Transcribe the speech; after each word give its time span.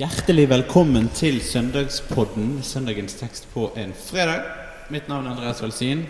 Hjertelig 0.00 0.46
velkommen 0.48 1.08
til 1.12 1.40
søndagspodden, 1.44 2.60
søndagens 2.64 3.16
tekst 3.18 3.48
på 3.52 3.66
en 3.76 3.90
fredag. 3.96 4.46
Mitt 4.90 5.08
navn 5.10 5.26
er 5.26 5.34
Andreas 5.34 5.60
Velsin. 5.62 6.04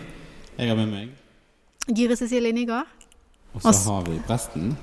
Jeg 0.57 0.69
har 0.69 0.77
med 0.79 0.91
meg 0.93 1.95
Gire 1.97 2.15
Cecilie 2.15 2.53
Nygaard. 2.55 2.87
Og 3.57 3.65
så 3.65 3.73
har 3.97 4.05
vi 4.07 4.19
presten. 4.27 4.75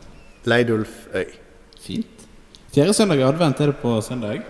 Leidulf 0.45 1.07
Øy. 1.15 1.25
Fint. 1.81 2.27
Fjerde 2.75 2.93
søndag 2.93 3.23
i 3.23 3.25
advent 3.25 3.61
er 3.65 3.73
det 3.73 3.79
på 3.81 3.95
søndag. 4.05 4.43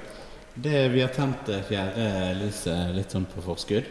Det 0.59 0.89
Vi 0.93 1.05
har 1.05 1.13
tent 1.15 1.45
det 1.47 1.61
fjerde 1.69 2.09
lyset 2.41 2.95
litt 2.97 3.15
sånn 3.15 3.29
på 3.31 3.45
forskudd. 3.45 3.87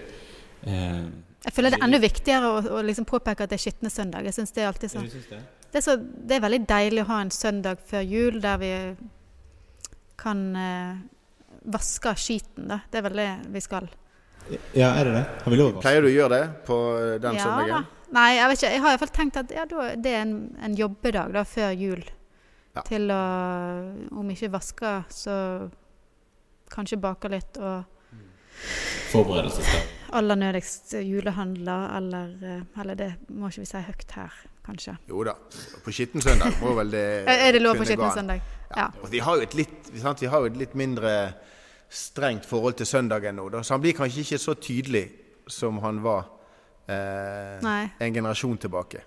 Eh, 0.67 1.03
Jeg 1.45 1.53
føler 1.53 1.71
det 1.71 1.79
er 1.79 1.85
enda 1.87 1.99
viktigere 2.03 2.49
å, 2.49 2.63
å 2.79 2.81
liksom 2.83 3.05
påpeke 3.07 3.45
at 3.45 3.53
det 3.53 3.61
er 3.61 3.69
skitne 3.69 3.93
søndag. 3.93 4.25
Jeg 4.27 4.35
synes 4.35 4.51
Det 4.51 4.63
er 4.65 4.67
alltid 4.73 4.91
sånn. 4.91 5.07
det? 5.29 5.39
Det 5.71 5.83
så, 5.83 5.95
det 5.95 6.35
er 6.35 6.43
veldig 6.43 6.65
deilig 6.67 7.05
å 7.05 7.11
ha 7.13 7.21
en 7.21 7.31
søndag 7.31 7.79
før 7.87 8.01
jul 8.01 8.41
der 8.41 8.57
vi 8.57 8.71
kan 10.17 10.41
eh, 10.55 10.97
vaske 11.73 12.13
skiten. 12.19 12.67
Da. 12.71 12.79
Det 12.91 12.99
er 13.01 13.05
vel 13.09 13.19
det 13.21 13.29
vi 13.53 13.61
skal. 13.63 13.87
Ja, 14.77 14.93
er 14.95 15.03
det 15.09 15.13
det? 15.17 15.23
Har 15.43 15.51
vi 15.51 15.57
lov? 15.59 15.73
å 15.75 15.81
Pleier 15.83 16.01
du 16.05 16.07
å 16.07 16.13
gjøre 16.13 16.37
det 16.37 16.65
på 16.67 16.75
den 17.23 17.35
Ja, 17.35 17.43
søndagen? 17.43 17.87
da. 17.87 18.11
Nei, 18.15 18.27
jeg 18.37 18.47
vet 18.47 18.61
ikke. 18.61 18.69
Jeg 18.71 18.81
har 18.85 18.93
iallfall 18.95 19.11
tenkt 19.17 19.37
at 19.41 19.51
ja, 19.51 19.65
da, 19.67 19.87
det 19.99 20.13
er 20.15 20.21
en, 20.23 20.35
en 20.63 20.75
jobbedag 20.79 21.33
da, 21.35 21.43
før 21.43 21.73
jul. 21.75 22.05
Ja. 22.77 22.83
Til 22.87 23.09
å 23.11 23.19
Om 24.21 24.29
ikke 24.31 24.51
vaske, 24.53 24.93
så 25.11 25.35
kanskje 26.71 26.99
bake 27.01 27.29
litt 27.33 27.57
og 27.59 27.83
Forberedelsesdag. 29.11 29.81
aller 30.17 30.35
nødigst 30.39 30.93
julehandler 31.03 31.91
eller 31.97 32.31
eh, 32.43 32.79
Eller 32.81 32.95
det 32.99 33.09
må 33.29 33.49
ikke 33.51 33.63
vi 33.63 33.69
si 33.69 33.81
høyt 33.87 34.15
her, 34.17 34.33
kanskje. 34.67 34.93
Jo 35.09 35.23
da. 35.27 35.33
På 35.85 35.93
skitten 35.95 36.21
søndag 36.23 36.59
må 36.61 36.73
vel 36.77 36.91
det 36.93 37.03
Er 37.47 37.51
det 37.55 37.61
lov 37.63 37.79
på 37.79 37.87
skitten 37.89 38.11
søndag? 38.15 38.41
Ja. 38.75 38.89
Og 39.01 39.09
vi 39.11 39.19
har 39.23 39.39
jo 39.39 39.47
et 39.47 39.55
litt, 39.55 39.91
sant? 40.01 40.21
vi 40.21 40.27
har 40.31 40.43
jo 40.43 40.51
et 40.51 40.57
litt 40.59 40.73
mindre 40.75 41.13
strengt 41.89 42.45
forhold 42.45 42.75
til 42.81 42.85
søndagen 42.89 43.37
nå, 43.39 43.47
da. 43.53 43.61
så 43.63 43.77
han 43.77 43.83
blir 43.85 43.95
kanskje 43.95 44.25
ikke 44.25 44.39
så 44.43 44.57
tydelig 44.59 45.05
som 45.47 45.77
han 45.79 46.01
var 46.03 46.25
eh, 46.91 47.63
en 48.03 48.13
generasjon 48.13 48.57
tilbake. 48.67 49.05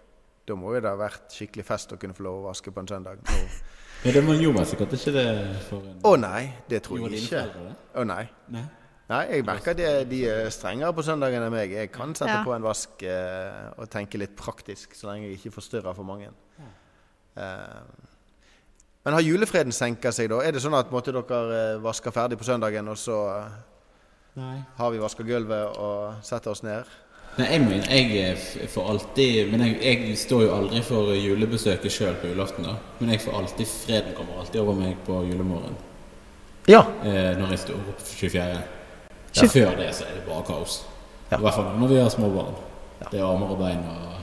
Da 0.48 0.56
må 0.56 0.72
jo 0.74 0.80
det 0.80 0.88
ha 0.88 0.96
vært 0.98 1.28
skikkelig 1.36 1.66
fest 1.68 1.92
å 1.92 1.98
kunne 2.00 2.16
få 2.16 2.24
lov 2.24 2.40
å 2.40 2.48
vaske 2.48 2.72
på 2.72 2.80
en 2.82 2.88
søndag. 2.88 3.20
Nå- 3.28 3.44
Ja, 4.00 4.14
det 4.16 4.22
man 4.24 4.38
gjorde 4.40 4.62
sikkert 4.64 4.94
ikke 4.96 5.12
det 5.12 5.24
for 5.66 5.84
en 5.84 5.98
Å 6.08 6.14
nei, 6.16 6.46
det 6.72 6.78
tror 6.86 7.02
jeg 7.02 7.18
ikke. 7.20 7.42
Å 8.00 8.04
nei. 8.08 8.22
Nei. 8.48 8.62
Nei, 9.10 9.24
jeg 9.32 9.42
merker 9.46 9.74
det, 9.74 9.88
de 10.10 10.20
er 10.30 10.50
strengere 10.54 10.94
på 10.94 11.02
søndagen 11.02 11.42
enn 11.42 11.50
meg. 11.52 11.72
Jeg 11.74 11.90
kan 11.90 12.12
sette 12.14 12.30
Ja. 12.36 12.44
på 12.46 12.52
en 12.54 12.62
vask 12.62 13.02
eh, 13.02 13.72
og 13.76 13.88
tenke 13.90 14.20
litt 14.22 14.36
praktisk, 14.38 14.94
så 14.94 15.08
lenge 15.10 15.26
jeg 15.26 15.40
ikke 15.40 15.56
forstyrrer 15.56 15.96
for 15.96 16.06
mange. 16.06 16.28
Eh, 17.36 17.82
men 19.04 19.14
har 19.16 19.24
julefreden 19.24 19.72
senka 19.74 20.12
seg, 20.12 20.28
da? 20.30 20.38
Er 20.44 20.52
det 20.54 20.62
sånn 20.62 20.76
at 20.78 20.90
måtte 20.94 21.10
dere 21.16 21.50
eh, 21.74 21.82
vasker 21.82 22.14
ferdig 22.14 22.38
på 22.38 22.46
søndagen, 22.46 22.88
og 22.92 22.98
så 23.00 23.18
eh, 23.34 23.52
Nei. 24.38 24.56
har 24.78 24.90
vi 24.94 25.02
vaska 25.02 25.26
gulvet 25.26 25.78
og 25.82 26.20
setter 26.26 26.52
oss 26.54 26.62
ned? 26.62 26.84
Nei, 27.38 27.46
jeg, 27.50 27.60
mener, 27.66 27.86
jeg 27.90 28.24
er 28.26 28.66
får 28.68 28.88
alltid 28.90 29.52
Men 29.52 29.60
jeg, 29.62 29.76
jeg 29.86 30.16
står 30.18 30.40
jo 30.42 30.48
aldri 30.56 30.80
for 30.82 31.12
julebesøket 31.14 31.92
sjøl 31.94 32.16
på 32.18 32.26
julaften. 32.32 32.66
da 32.66 32.72
Men 32.98 33.12
jeg 33.14 33.22
får 33.22 33.36
alltid 33.38 33.70
freden 33.70 34.16
kommer 34.18 34.40
alltid 34.42 34.60
over 34.60 34.74
meg 34.74 34.96
på 35.06 35.20
julemorgen. 35.28 35.76
Ja. 36.68 36.82
Eh, 37.06 37.34
når 37.38 37.54
jeg 37.54 37.62
står 37.66 37.88
opp 37.90 38.02
24. 38.06 38.60
Ja, 39.36 39.46
før 39.46 39.76
det 39.78 39.90
så 39.94 40.06
er 40.08 40.16
det 40.18 40.24
bare 40.26 40.44
kaos. 40.46 40.80
Ja. 41.30 41.38
I 41.38 41.42
hvert 41.44 41.54
fall 41.54 41.76
når 41.78 41.92
vi 41.92 42.00
har 42.00 42.10
små 42.12 42.30
barn. 42.34 42.56
Det 43.00 43.20
er 43.20 43.24
armer 43.24 43.52
og 43.54 43.60
bein, 43.60 43.84
og 43.88 44.16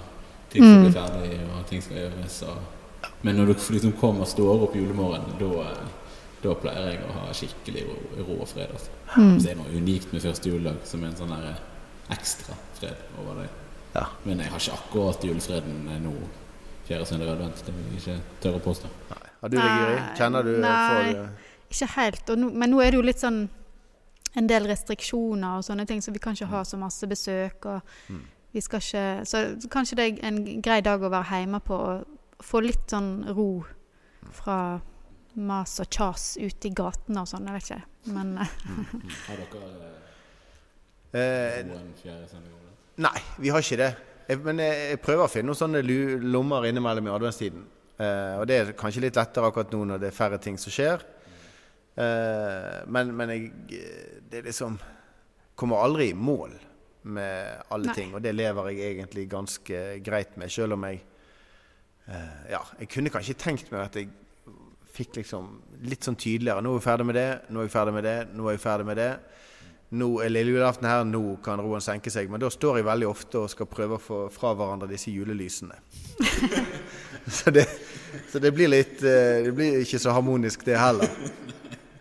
ting 0.52 0.66
skal 0.66 0.83
bli 0.83 0.91
ferdig, 0.94 1.38
og 1.53 1.63
ting 1.69 1.83
skal 1.83 2.02
gjøres. 2.02 2.41
Og... 2.47 3.08
Men 3.25 3.39
når 3.39 3.52
du 3.52 3.53
liksom 3.73 3.95
kommer 4.00 4.28
og 4.28 4.31
står 4.31 4.66
opp 4.67 4.75
julemorgen, 4.78 5.25
da, 5.39 5.50
eh, 5.63 6.11
da 6.44 6.53
pleier 6.61 6.91
jeg 6.91 7.05
å 7.08 7.16
ha 7.16 7.31
skikkelig 7.35 7.85
ro, 7.88 7.97
ro 8.19 8.41
og 8.44 8.52
fred. 8.52 8.73
Altså. 8.75 8.94
Så 9.16 9.45
det 9.45 9.53
er 9.53 9.59
noe 9.61 9.73
unikt 9.73 10.13
med 10.13 10.25
første 10.25 10.51
juledag, 10.51 10.84
som 10.85 11.03
er 11.03 11.13
en 11.13 11.18
sånn 11.22 11.34
der, 11.34 11.47
eh, 11.53 12.13
ekstra 12.18 12.57
fred 12.78 13.07
over 13.22 13.41
deg. 13.41 13.63
Ja. 13.95 14.06
Men 14.28 14.44
jeg 14.44 14.53
har 14.53 14.62
ikke 14.62 14.78
akkurat 14.78 15.25
julefreden 15.25 15.88
eh, 15.89 16.01
nå, 16.03 16.13
fjerde 16.88 17.09
søndag 17.09 17.34
advent. 17.34 17.63
Det 17.66 17.74
vil 17.74 17.95
jeg 17.95 18.03
ikke 18.03 18.41
tørre 18.44 18.62
å 18.62 18.66
påstå. 18.68 18.91
Har 19.41 19.53
du 19.53 19.57
det? 19.57 20.03
Kjenner 20.18 20.45
du 20.45 20.53
Nei. 20.62 21.13
for, 21.16 21.47
Ikke 21.74 21.89
helt. 21.97 22.29
Og 22.34 22.44
nå, 22.44 22.51
men 22.53 22.72
nå 22.74 22.84
er 22.84 22.94
det 22.94 23.01
jo 23.01 23.07
litt 23.09 23.22
sånn 23.22 23.47
en 24.35 24.49
del 24.49 24.67
restriksjoner 24.69 25.59
og 25.59 25.65
sånne 25.65 25.85
ting, 25.89 26.01
så 26.03 26.11
vi 26.11 26.21
kan 26.23 26.35
ikke 26.35 26.51
ha 26.51 26.63
så 26.67 26.79
masse 26.79 27.07
besøk. 27.07 27.65
Og 27.65 28.17
vi 28.53 28.63
skal 28.63 28.83
ikke, 28.83 29.05
så 29.29 29.43
kanskje 29.71 29.99
det 29.99 30.07
er 30.07 30.27
en 30.29 30.43
grei 30.63 30.81
dag 30.85 31.03
å 31.03 31.13
være 31.13 31.41
hjemme 31.41 31.61
på 31.65 31.77
og 31.77 32.43
få 32.43 32.61
litt 32.61 32.91
sånn 32.91 33.25
ro 33.33 33.51
fra 34.35 34.59
mas 35.38 35.77
og 35.81 35.89
kjas 35.93 36.35
ute 36.41 36.69
i 36.69 36.73
gatene 36.75 37.23
og 37.23 37.29
sånn. 37.29 37.47
Jeg 37.47 37.57
vet 37.57 37.71
ikke. 37.71 38.13
Men 38.17 38.35
eh, 38.41 38.53
Har 39.27 39.41
dere 39.41 39.89
eh, 41.13 41.65
noen 41.67 41.91
fjerde 41.97 42.29
sending? 42.31 42.53
Nei, 42.97 43.17
vi 43.38 43.49
har 43.53 43.61
ikke 43.61 43.77
det. 43.77 43.91
Jeg, 44.27 44.41
men 44.44 44.59
jeg, 44.59 44.77
jeg 44.91 45.01
prøver 45.03 45.27
å 45.27 45.31
finne 45.31 45.51
noen 45.51 45.59
sånne 45.59 45.81
lommer 46.25 46.65
innimellom 46.67 47.07
i 47.07 47.13
adventstiden. 47.13 47.67
Eh, 47.97 48.33
og 48.39 48.47
det 48.49 48.57
er 48.57 48.71
kanskje 48.77 49.05
litt 49.05 49.17
lettere 49.17 49.49
akkurat 49.49 49.73
nå 49.73 49.83
når 49.91 50.01
det 50.01 50.09
er 50.09 50.17
færre 50.17 50.39
ting 50.41 50.57
som 50.61 50.73
skjer. 50.73 51.05
Eh, 51.97 52.84
men 52.94 53.12
men 53.18 53.34
jeg, 53.34 53.52
det 54.30 54.44
er 54.44 54.50
liksom 54.52 54.78
Kommer 55.58 55.81
aldri 55.81 56.12
i 56.12 56.13
mål 56.13 56.52
med 57.09 57.63
alle 57.74 57.90
Nei. 57.90 57.96
ting. 57.97 58.12
Og 58.13 58.22
det 58.22 58.35
lever 58.35 58.68
jeg 58.69 58.91
egentlig 58.91 59.24
ganske 59.31 59.80
greit 60.06 60.36
med, 60.38 60.52
selv 60.53 60.75
om 60.78 60.86
jeg 60.86 61.02
eh, 62.07 62.52
Ja, 62.52 62.62
jeg 62.80 62.91
kunne 62.94 63.09
kanskje 63.09 63.38
tenkt 63.41 63.72
meg 63.74 63.88
at 63.88 63.97
jeg 63.97 64.12
fikk 64.97 65.19
liksom 65.19 65.50
litt 65.90 66.06
sånn 66.06 66.18
tydeligere. 66.18 66.62
Nå 66.62 66.75
er 66.75 66.80
jeg 66.80 66.86
ferdig 66.86 67.07
med 67.09 67.18
det, 67.18 67.30
nå 67.50 67.62
er 67.62 67.68
jeg 67.68 67.74
ferdig 67.74 67.96
med 67.97 68.07
det, 68.07 68.18
nå 68.34 68.47
er 68.47 68.57
jeg 68.57 68.63
ferdig 68.63 68.88
med 68.90 69.02
det. 69.02 69.12
Nå 69.97 70.07
er 70.19 70.31
lille 70.34 70.52
julaften 70.52 70.88
her, 70.90 71.06
nå 71.07 71.38
kan 71.44 71.62
roen 71.63 71.84
senke 71.84 72.12
seg. 72.12 72.30
Men 72.30 72.41
da 72.44 72.50
står 72.52 72.81
jeg 72.81 72.88
veldig 72.90 73.07
ofte 73.07 73.40
og 73.40 73.52
skal 73.53 73.69
prøve 73.72 73.96
å 73.96 74.03
få 74.03 74.18
fra 74.34 74.52
hverandre 74.57 74.90
disse 74.91 75.13
julelysene. 75.13 75.78
så, 77.38 77.53
det, 77.56 77.63
så 78.28 78.41
det 78.44 78.52
blir 78.56 78.72
litt 78.74 79.03
eh, 79.06 79.46
Det 79.46 79.53
blir 79.56 79.80
ikke 79.84 80.02
så 80.02 80.16
harmonisk, 80.18 80.66
det 80.68 80.80
heller. 80.81 81.13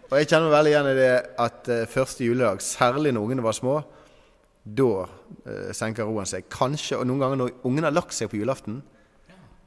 Og 0.07 0.19
jeg 0.21 0.29
kjenner 0.31 0.47
meg 0.47 0.55
veldig 0.55 0.73
igjen 0.73 0.89
i 0.91 0.97
det 1.01 1.13
at 1.43 1.71
eh, 1.73 1.87
første 1.91 2.27
juledag, 2.27 2.61
særlig 2.63 3.13
når 3.15 3.25
ungene 3.27 3.47
var 3.47 3.57
små, 3.57 3.81
da 4.67 4.91
eh, 5.03 5.73
senker 5.75 6.07
roen 6.07 6.29
seg. 6.29 6.47
Kanskje, 6.53 7.01
og 7.01 7.09
noen 7.09 7.25
ganger 7.25 7.41
når 7.41 7.57
ungene 7.67 7.91
har 7.91 7.97
lagt 7.97 8.15
seg 8.15 8.31
på 8.31 8.39
julaften, 8.39 8.81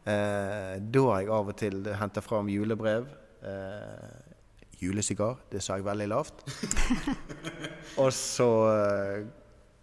eh, 0.07 0.77
da 0.79 1.03
har 1.09 1.23
jeg 1.23 1.33
av 1.35 1.51
og 1.51 1.59
til 1.59 1.81
henta 2.00 2.23
fram 2.23 2.51
julebrev. 2.51 3.09
Eh, 3.44 4.16
julesigar, 4.79 5.41
det 5.51 5.59
sa 5.63 5.75
jeg 5.75 5.88
veldig 5.88 6.07
lavt. 6.07 6.45
og 8.03 8.13
så 8.16 8.50
eh, 8.71 9.27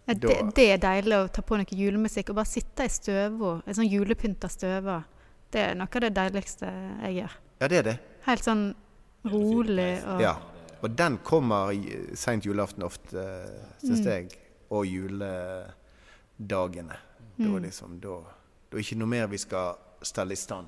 det, 0.07 0.33
det 0.55 0.67
er 0.71 0.81
deilig 0.81 1.17
å 1.19 1.29
ta 1.29 1.43
på 1.43 1.57
noe 1.59 1.77
julemusikk 1.77 2.31
og 2.31 2.39
bare 2.39 2.49
sitte 2.49 2.87
i 2.87 2.91
støva. 2.91 3.57
En 3.67 3.77
sånn 3.77 3.89
julepynta 3.91 4.49
støva. 4.49 5.01
Det 5.51 5.63
er 5.69 5.77
noe 5.77 5.91
av 5.91 6.05
det 6.07 6.13
deiligste 6.15 6.69
jeg 6.71 7.19
gjør. 7.19 7.39
Ja, 7.59 7.67
det 7.67 7.81
er 7.81 7.89
det. 7.91 7.97
Helt 8.27 8.45
sånn 8.47 8.63
rolig 9.25 10.03
og 10.05 10.21
Ja. 10.21 10.35
Og 10.83 10.95
den 10.95 11.17
kommer 11.23 11.71
i- 11.73 12.15
seint 12.15 12.43
julaften 12.45 12.83
ofte, 12.83 13.17
syns 13.83 13.99
Mm. 13.99 14.05
jeg. 14.05 14.29
Og 14.69 14.85
juledagene. 14.85 16.95
Da 17.37 17.43
Mm. 17.45 17.55
er 17.55 17.59
liksom, 17.59 17.99
da, 17.99 18.09
da 18.71 18.77
er 18.77 18.81
ikke 18.81 18.97
noe 18.97 19.07
mer 19.07 19.27
vi 19.27 19.37
skal 19.37 19.75
stelle 20.01 20.31
i 20.31 20.35
stand. 20.35 20.67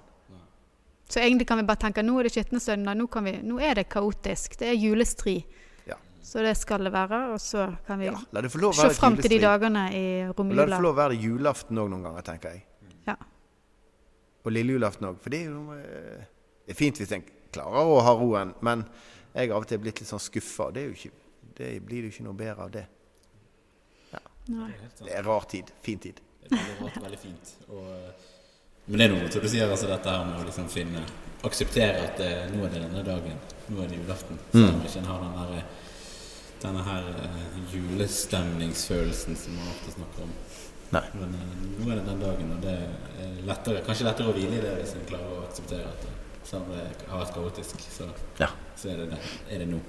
Så 1.10 1.20
egentlig 1.20 1.48
kan 1.48 1.58
vi 1.58 1.64
bare 1.64 1.78
tenke 1.78 2.04
nå 2.06 2.20
er 2.20 2.24
det 2.24 2.32
skitne 2.34 2.60
søndag, 2.60 2.96
nå, 2.96 3.08
kan 3.10 3.24
vi, 3.24 3.32
nå 3.42 3.60
er 3.60 3.74
det 3.76 3.90
kaotisk. 3.90 4.58
Det 4.60 4.68
er 4.68 4.74
julestri. 4.78 5.44
Ja. 5.88 5.96
Så 6.22 6.40
det 6.46 6.56
skal 6.58 6.84
det 6.84 6.92
være. 6.94 7.34
Og 7.34 7.40
så 7.40 7.76
kan 7.88 7.98
vi 8.00 8.06
Ja, 8.06 8.16
se 8.16 8.90
fram 8.94 9.16
til 9.18 9.30
de 9.32 9.40
dagene 9.40 9.90
i 9.92 10.32
romjula. 10.32 10.56
La 10.56 10.66
det 10.66 10.76
få 10.78 10.82
lov 10.84 10.96
å 10.96 11.10
være 11.10 11.20
julaften 11.20 11.78
òg 11.78 11.90
noen 11.90 12.04
ganger, 12.04 12.22
tenker 12.22 12.50
jeg. 12.52 12.64
Ja. 13.08 13.16
Og 14.46 14.52
lille 14.52 14.74
julaften 14.78 15.08
òg. 15.10 15.18
For 15.20 15.30
det 15.30 15.42
er 15.42 15.46
jo 15.46 15.52
noe 15.64 15.78
eh, 15.80 16.24
Det 16.68 16.76
er 16.76 16.78
fint 16.86 16.98
hvis 17.00 17.12
en 17.12 17.24
klarer 17.54 17.92
å 17.92 18.00
ha 18.06 18.16
roen, 18.18 18.54
men 18.66 18.86
jeg 19.34 19.50
har 19.50 19.58
av 19.58 19.66
og 19.66 19.70
til 19.70 19.82
blitt 19.82 20.02
litt 20.02 20.10
sånn 20.10 20.22
skuffa. 20.22 20.70
Det, 20.76 20.88
ikke, 20.96 21.12
det 21.60 21.70
blir 21.86 22.08
jo 22.08 22.14
ikke 22.14 22.26
noe 22.26 22.38
bedre 22.40 22.66
av 22.66 22.74
det. 22.74 22.86
Ja. 24.12 24.24
Det 24.50 25.14
er 25.14 25.24
rar 25.26 25.48
tid. 25.50 25.72
Fin 25.86 26.02
tid. 26.02 26.22
Det 26.44 26.52
er 26.52 26.62
veldig 26.66 26.88
rart 26.88 27.02
veldig 27.06 27.22
fint. 27.22 27.56
Og, 27.70 27.90
eh, 27.94 28.30
men 28.90 29.02
det 29.02 29.06
er 29.06 29.12
noe 29.14 29.28
som 29.30 29.44
du 29.44 29.52
sier, 29.52 29.70
altså 29.70 29.90
dette 29.90 30.10
her 30.10 30.24
med 30.26 30.40
å 30.42 30.46
liksom 30.48 30.70
finne 30.72 31.04
Akseptere 31.48 32.02
at 32.04 32.18
det, 32.20 32.32
nå 32.52 32.66
er 32.66 32.74
det 32.74 32.80
denne 32.84 33.02
dagen. 33.08 33.38
Nå 33.72 33.84
er 33.84 33.88
det 33.88 34.00
julaften. 34.02 34.40
Selv 34.52 34.74
om 34.74 34.82
ikke 34.84 35.00
en 35.00 35.06
har 35.08 35.22
den 35.24 35.38
der, 35.38 35.52
eh, 35.56 35.68
denne 36.60 36.82
her 36.84 37.06
eh, 37.14 37.60
julestemningsfølelsen 37.72 39.38
som 39.40 39.56
man 39.56 39.70
ofte 39.72 39.94
snakker 39.94 40.26
om. 40.26 40.34
Nei. 40.98 41.04
Men 41.14 41.38
eh, 41.38 41.54
nå 41.78 41.86
er 41.86 42.02
det 42.02 42.06
den 42.10 42.26
dagen, 42.26 42.52
og 42.58 42.66
det 42.66 42.74
er 42.76 43.38
lettere, 43.48 43.86
kanskje 43.88 44.10
lettere 44.10 44.34
å 44.34 44.36
hvile 44.36 44.58
i 44.58 44.66
det 44.66 44.74
hvis 44.82 44.98
en 45.00 45.08
klarer 45.14 45.38
å 45.38 45.46
akseptere 45.46 45.94
at 45.94 46.04
det, 46.04 46.12
selv 46.50 46.66
om 46.66 46.74
det 46.74 46.88
har 47.10 47.22
vært 47.24 47.36
kaotisk, 47.38 47.86
så, 47.94 48.10
Ja. 48.42 48.50
så 48.78 48.90
er, 48.94 49.04
det 49.04 49.12
det, 49.14 49.20
er 49.54 49.64
det 49.64 49.70
nå. 49.70 49.80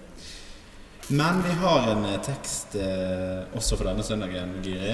Men 1.11 1.41
vi 1.43 1.51
har 1.59 1.89
en 1.91 2.05
eh, 2.07 2.21
tekst 2.23 2.77
eh, 2.79 3.41
også 3.59 3.79
for 3.81 3.89
denne 3.89 4.05
søndagen, 4.07 4.53
Giri. 4.63 4.93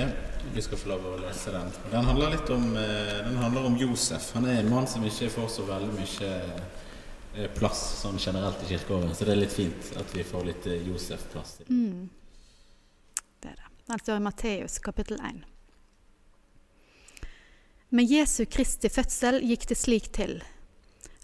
Du 0.54 0.60
skal 0.64 0.78
få 0.80 0.88
lov 0.94 1.04
å 1.10 1.16
lese 1.20 1.52
den. 1.52 1.68
Den 1.92 2.06
handler 2.08 2.32
litt 2.32 2.52
om, 2.54 2.70
eh, 2.80 3.18
den 3.26 3.36
handler 3.42 3.66
om 3.68 3.76
Josef. 3.76 4.30
Han 4.38 4.46
er 4.48 4.62
en 4.62 4.70
mann 4.72 4.86
som 4.88 5.04
ikke 5.04 5.28
får 5.34 5.50
så 5.52 5.66
veldig 5.68 5.90
mye 5.98 6.30
eh, 7.36 7.50
plass 7.58 7.82
sånn 8.00 8.16
generelt 8.22 8.62
i 8.64 8.70
kirkeåret. 8.70 9.12
Så 9.18 9.28
det 9.28 9.34
er 9.34 9.42
litt 9.42 9.52
fint 9.52 9.90
at 10.00 10.14
vi 10.16 10.24
får 10.24 10.48
litt 10.48 10.70
eh, 10.72 10.86
Josef-plass. 10.88 11.58
Mm. 11.68 12.06
Det 13.42 13.52
er 13.52 13.60
det. 13.60 13.68
Den 13.90 14.00
står 14.06 14.16
i 14.22 14.24
Matteus 14.30 14.78
kapittel 14.86 15.20
1. 15.20 15.44
Med 17.92 18.08
Jesu 18.10 18.46
Kristi 18.50 18.88
fødsel 18.90 19.42
gikk 19.46 19.68
det 19.68 19.76
slik 19.78 20.08
til. 20.16 20.38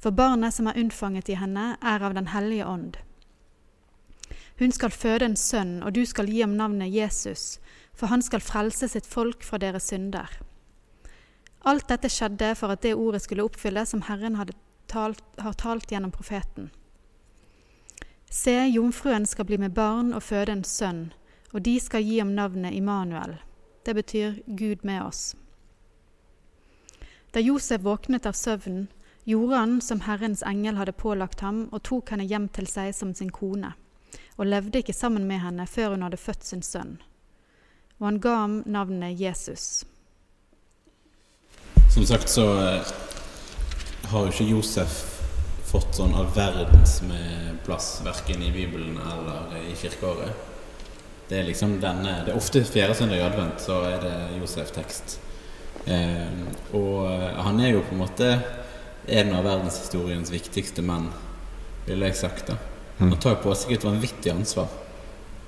For 0.00 0.10
barnet 0.10 0.54
som 0.56 0.66
er 0.66 0.78
unnfanget 0.80 1.28
i 1.28 1.36
henne, 1.36 1.76
er 1.82 2.02
av 2.02 2.14
Den 2.14 2.32
hellige 2.32 2.66
ånd. 2.66 2.96
Hun 4.58 4.72
skal 4.72 4.90
føde 4.90 5.24
en 5.24 5.36
sønn, 5.36 5.82
og 5.82 5.94
du 5.94 6.04
skal 6.06 6.28
gi 6.28 6.40
ham 6.40 6.56
navnet 6.56 6.92
Jesus, 6.92 7.60
for 7.94 8.12
han 8.12 8.22
skal 8.22 8.44
frelse 8.44 8.88
sitt 8.88 9.06
folk 9.06 9.44
fra 9.44 9.58
deres 9.58 9.88
synder. 9.88 10.28
Alt 11.64 11.88
dette 11.88 12.08
skjedde 12.08 12.54
for 12.56 12.72
at 12.72 12.82
det 12.84 12.94
ordet 12.96 13.22
skulle 13.24 13.44
oppfylles 13.44 13.92
som 13.92 14.04
Herren 14.08 14.36
talt, 14.88 15.24
har 15.38 15.52
talt 15.52 15.92
gjennom 15.92 16.12
profeten. 16.12 16.70
Se, 18.30 18.52
jomfruen 18.68 19.26
skal 19.26 19.44
bli 19.44 19.58
med 19.58 19.74
barn 19.74 20.12
og 20.14 20.22
føde 20.22 20.52
en 20.52 20.64
sønn, 20.64 21.12
og 21.52 21.64
de 21.66 21.78
skal 21.80 22.04
gi 22.04 22.20
ham 22.20 22.32
navnet 22.36 22.76
Immanuel. 22.76 23.36
Det 23.84 23.94
betyr 23.94 24.42
Gud 24.46 24.84
med 24.84 25.02
oss. 25.02 25.34
Da 27.32 27.40
Josef 27.40 27.82
våknet 27.82 28.26
av 28.26 28.36
søvnen, 28.36 28.88
gjorde 29.24 29.56
han 29.56 29.80
som 29.80 30.00
Herrens 30.06 30.42
engel 30.46 30.76
hadde 30.80 30.96
pålagt 30.96 31.40
ham, 31.40 31.68
og 31.72 31.82
tok 31.86 32.14
henne 32.14 32.26
hjem 32.28 32.48
til 32.48 32.68
seg 32.70 32.94
som 32.96 33.14
sin 33.14 33.30
kone, 33.34 33.74
og 34.36 34.48
levde 34.48 34.80
ikke 34.80 34.96
sammen 34.96 35.26
med 35.28 35.42
henne 35.44 35.66
før 35.68 35.94
hun 35.94 36.06
hadde 36.06 36.20
født 36.20 36.46
sin 36.46 36.64
sønn. 36.64 36.98
Og 38.00 38.08
han 38.08 38.20
ga 38.24 38.34
ham 38.42 38.60
navnet 38.66 39.20
Jesus. 39.20 39.84
Som 41.92 42.06
sagt 42.06 42.30
så 42.32 42.46
eh, 42.62 42.92
har 44.10 44.26
jo 44.26 44.32
ikke 44.32 44.50
Josef 44.54 45.00
fått 45.70 45.98
sånn 45.98 46.14
all 46.18 46.30
verdens 46.34 47.00
med 47.06 47.58
plass, 47.66 47.98
verken 48.06 48.42
i 48.42 48.52
Bibelen 48.54 48.96
eller 48.98 49.58
i 49.60 49.74
kirkeåret. 49.78 50.46
Det 51.30 51.38
er 51.38 51.46
liksom 51.46 51.76
denne 51.82 52.24
Det 52.26 52.32
er 52.32 52.38
ofte 52.38 52.64
fjerde 52.66 52.96
søndag 52.98 53.20
i 53.20 53.26
advent, 53.26 53.60
så 53.62 53.82
er 53.86 54.00
det 54.02 54.14
Josef-tekst. 54.40 55.18
Eh, 55.86 56.40
og 56.74 57.06
han 57.44 57.60
er 57.60 57.76
jo 57.76 57.84
på 57.86 57.94
en 57.94 58.02
måte 58.02 58.32
en 59.06 59.32
av 59.34 59.44
verdenshistoriens 59.44 60.32
viktigste 60.32 60.82
menn, 60.82 61.08
ville 61.86 62.10
jeg 62.10 62.20
sagt. 62.20 62.52
da 62.52 62.58
Han 62.98 63.16
tar 63.18 63.40
på 63.40 63.54
seg 63.56 63.78
et 63.78 63.84
vanvittig 63.84 64.32
ansvar. 64.32 64.68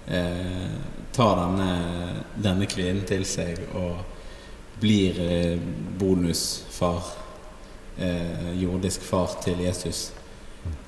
Eh, 0.06 0.72
tar 1.12 1.37
denne, 1.37 2.25
denne 2.34 2.66
kvinnen 2.66 3.04
til 3.06 3.25
seg 3.28 3.60
og 3.78 4.00
blir 4.82 5.19
eh, 5.22 5.58
bonusfar, 6.00 7.12
eh, 7.99 8.49
jordisk 8.58 9.04
far 9.06 9.37
til 9.44 9.60
Jesus. 9.62 10.10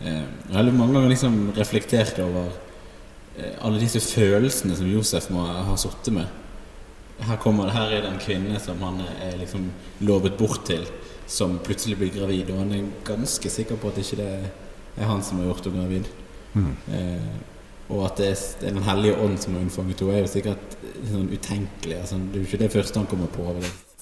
Eh, 0.01 0.25
jeg 0.49 0.57
har 0.57 0.71
mange 0.73 0.97
ganger 0.97 1.13
liksom 1.13 1.53
reflektert 1.57 2.19
over 2.25 2.49
eh, 3.37 3.55
alle 3.61 3.83
disse 3.83 4.03
følelsene 4.03 4.77
som 4.79 4.91
Josef 4.91 5.29
må 5.35 5.45
ha 5.45 5.77
sittet 5.79 6.15
med. 6.17 6.41
Her, 7.21 7.39
kommer, 7.39 7.71
her 7.71 7.93
er 7.93 8.03
det 8.03 8.11
en 8.11 8.23
kvinne 8.23 8.59
som 8.59 8.81
han 8.83 8.99
er 9.23 9.37
liksom 9.39 9.69
lovet 10.03 10.35
bort 10.39 10.65
til, 10.67 10.83
som 11.27 11.59
plutselig 11.65 11.99
blir 12.01 12.13
gravid. 12.15 12.53
Og 12.53 12.61
han 12.63 12.75
er 12.77 12.93
ganske 13.07 13.51
sikker 13.51 13.81
på 13.81 13.93
at 13.93 14.01
ikke 14.03 14.21
det 14.21 14.31
er 14.97 15.11
han 15.11 15.25
som 15.25 15.41
har 15.41 15.51
gjort 15.51 15.69
henne 15.69 15.83
gravid. 15.85 16.13
Mm. 16.55 16.75
Eh, 16.97 17.33
og 17.95 18.05
at 18.07 18.21
det 18.21 18.29
er, 18.31 18.43
Den 18.61 18.83
hellige 18.83 19.17
ånd 19.21 19.39
som 19.43 19.57
har 19.57 19.65
unnfanget 19.65 20.01
henne, 20.01 20.15
er 20.15 20.23
jo 20.23 20.31
sikkert 20.33 20.77
sånn 21.11 21.33
utenkelig. 21.33 21.99
Altså, 22.01 22.21
det 22.21 22.39
er 22.39 22.45
jo 22.45 22.49
ikke 22.49 22.63
det 22.63 22.71
første 22.73 23.03
han 23.03 23.11
kommer 23.11 23.33
på. 23.33 23.49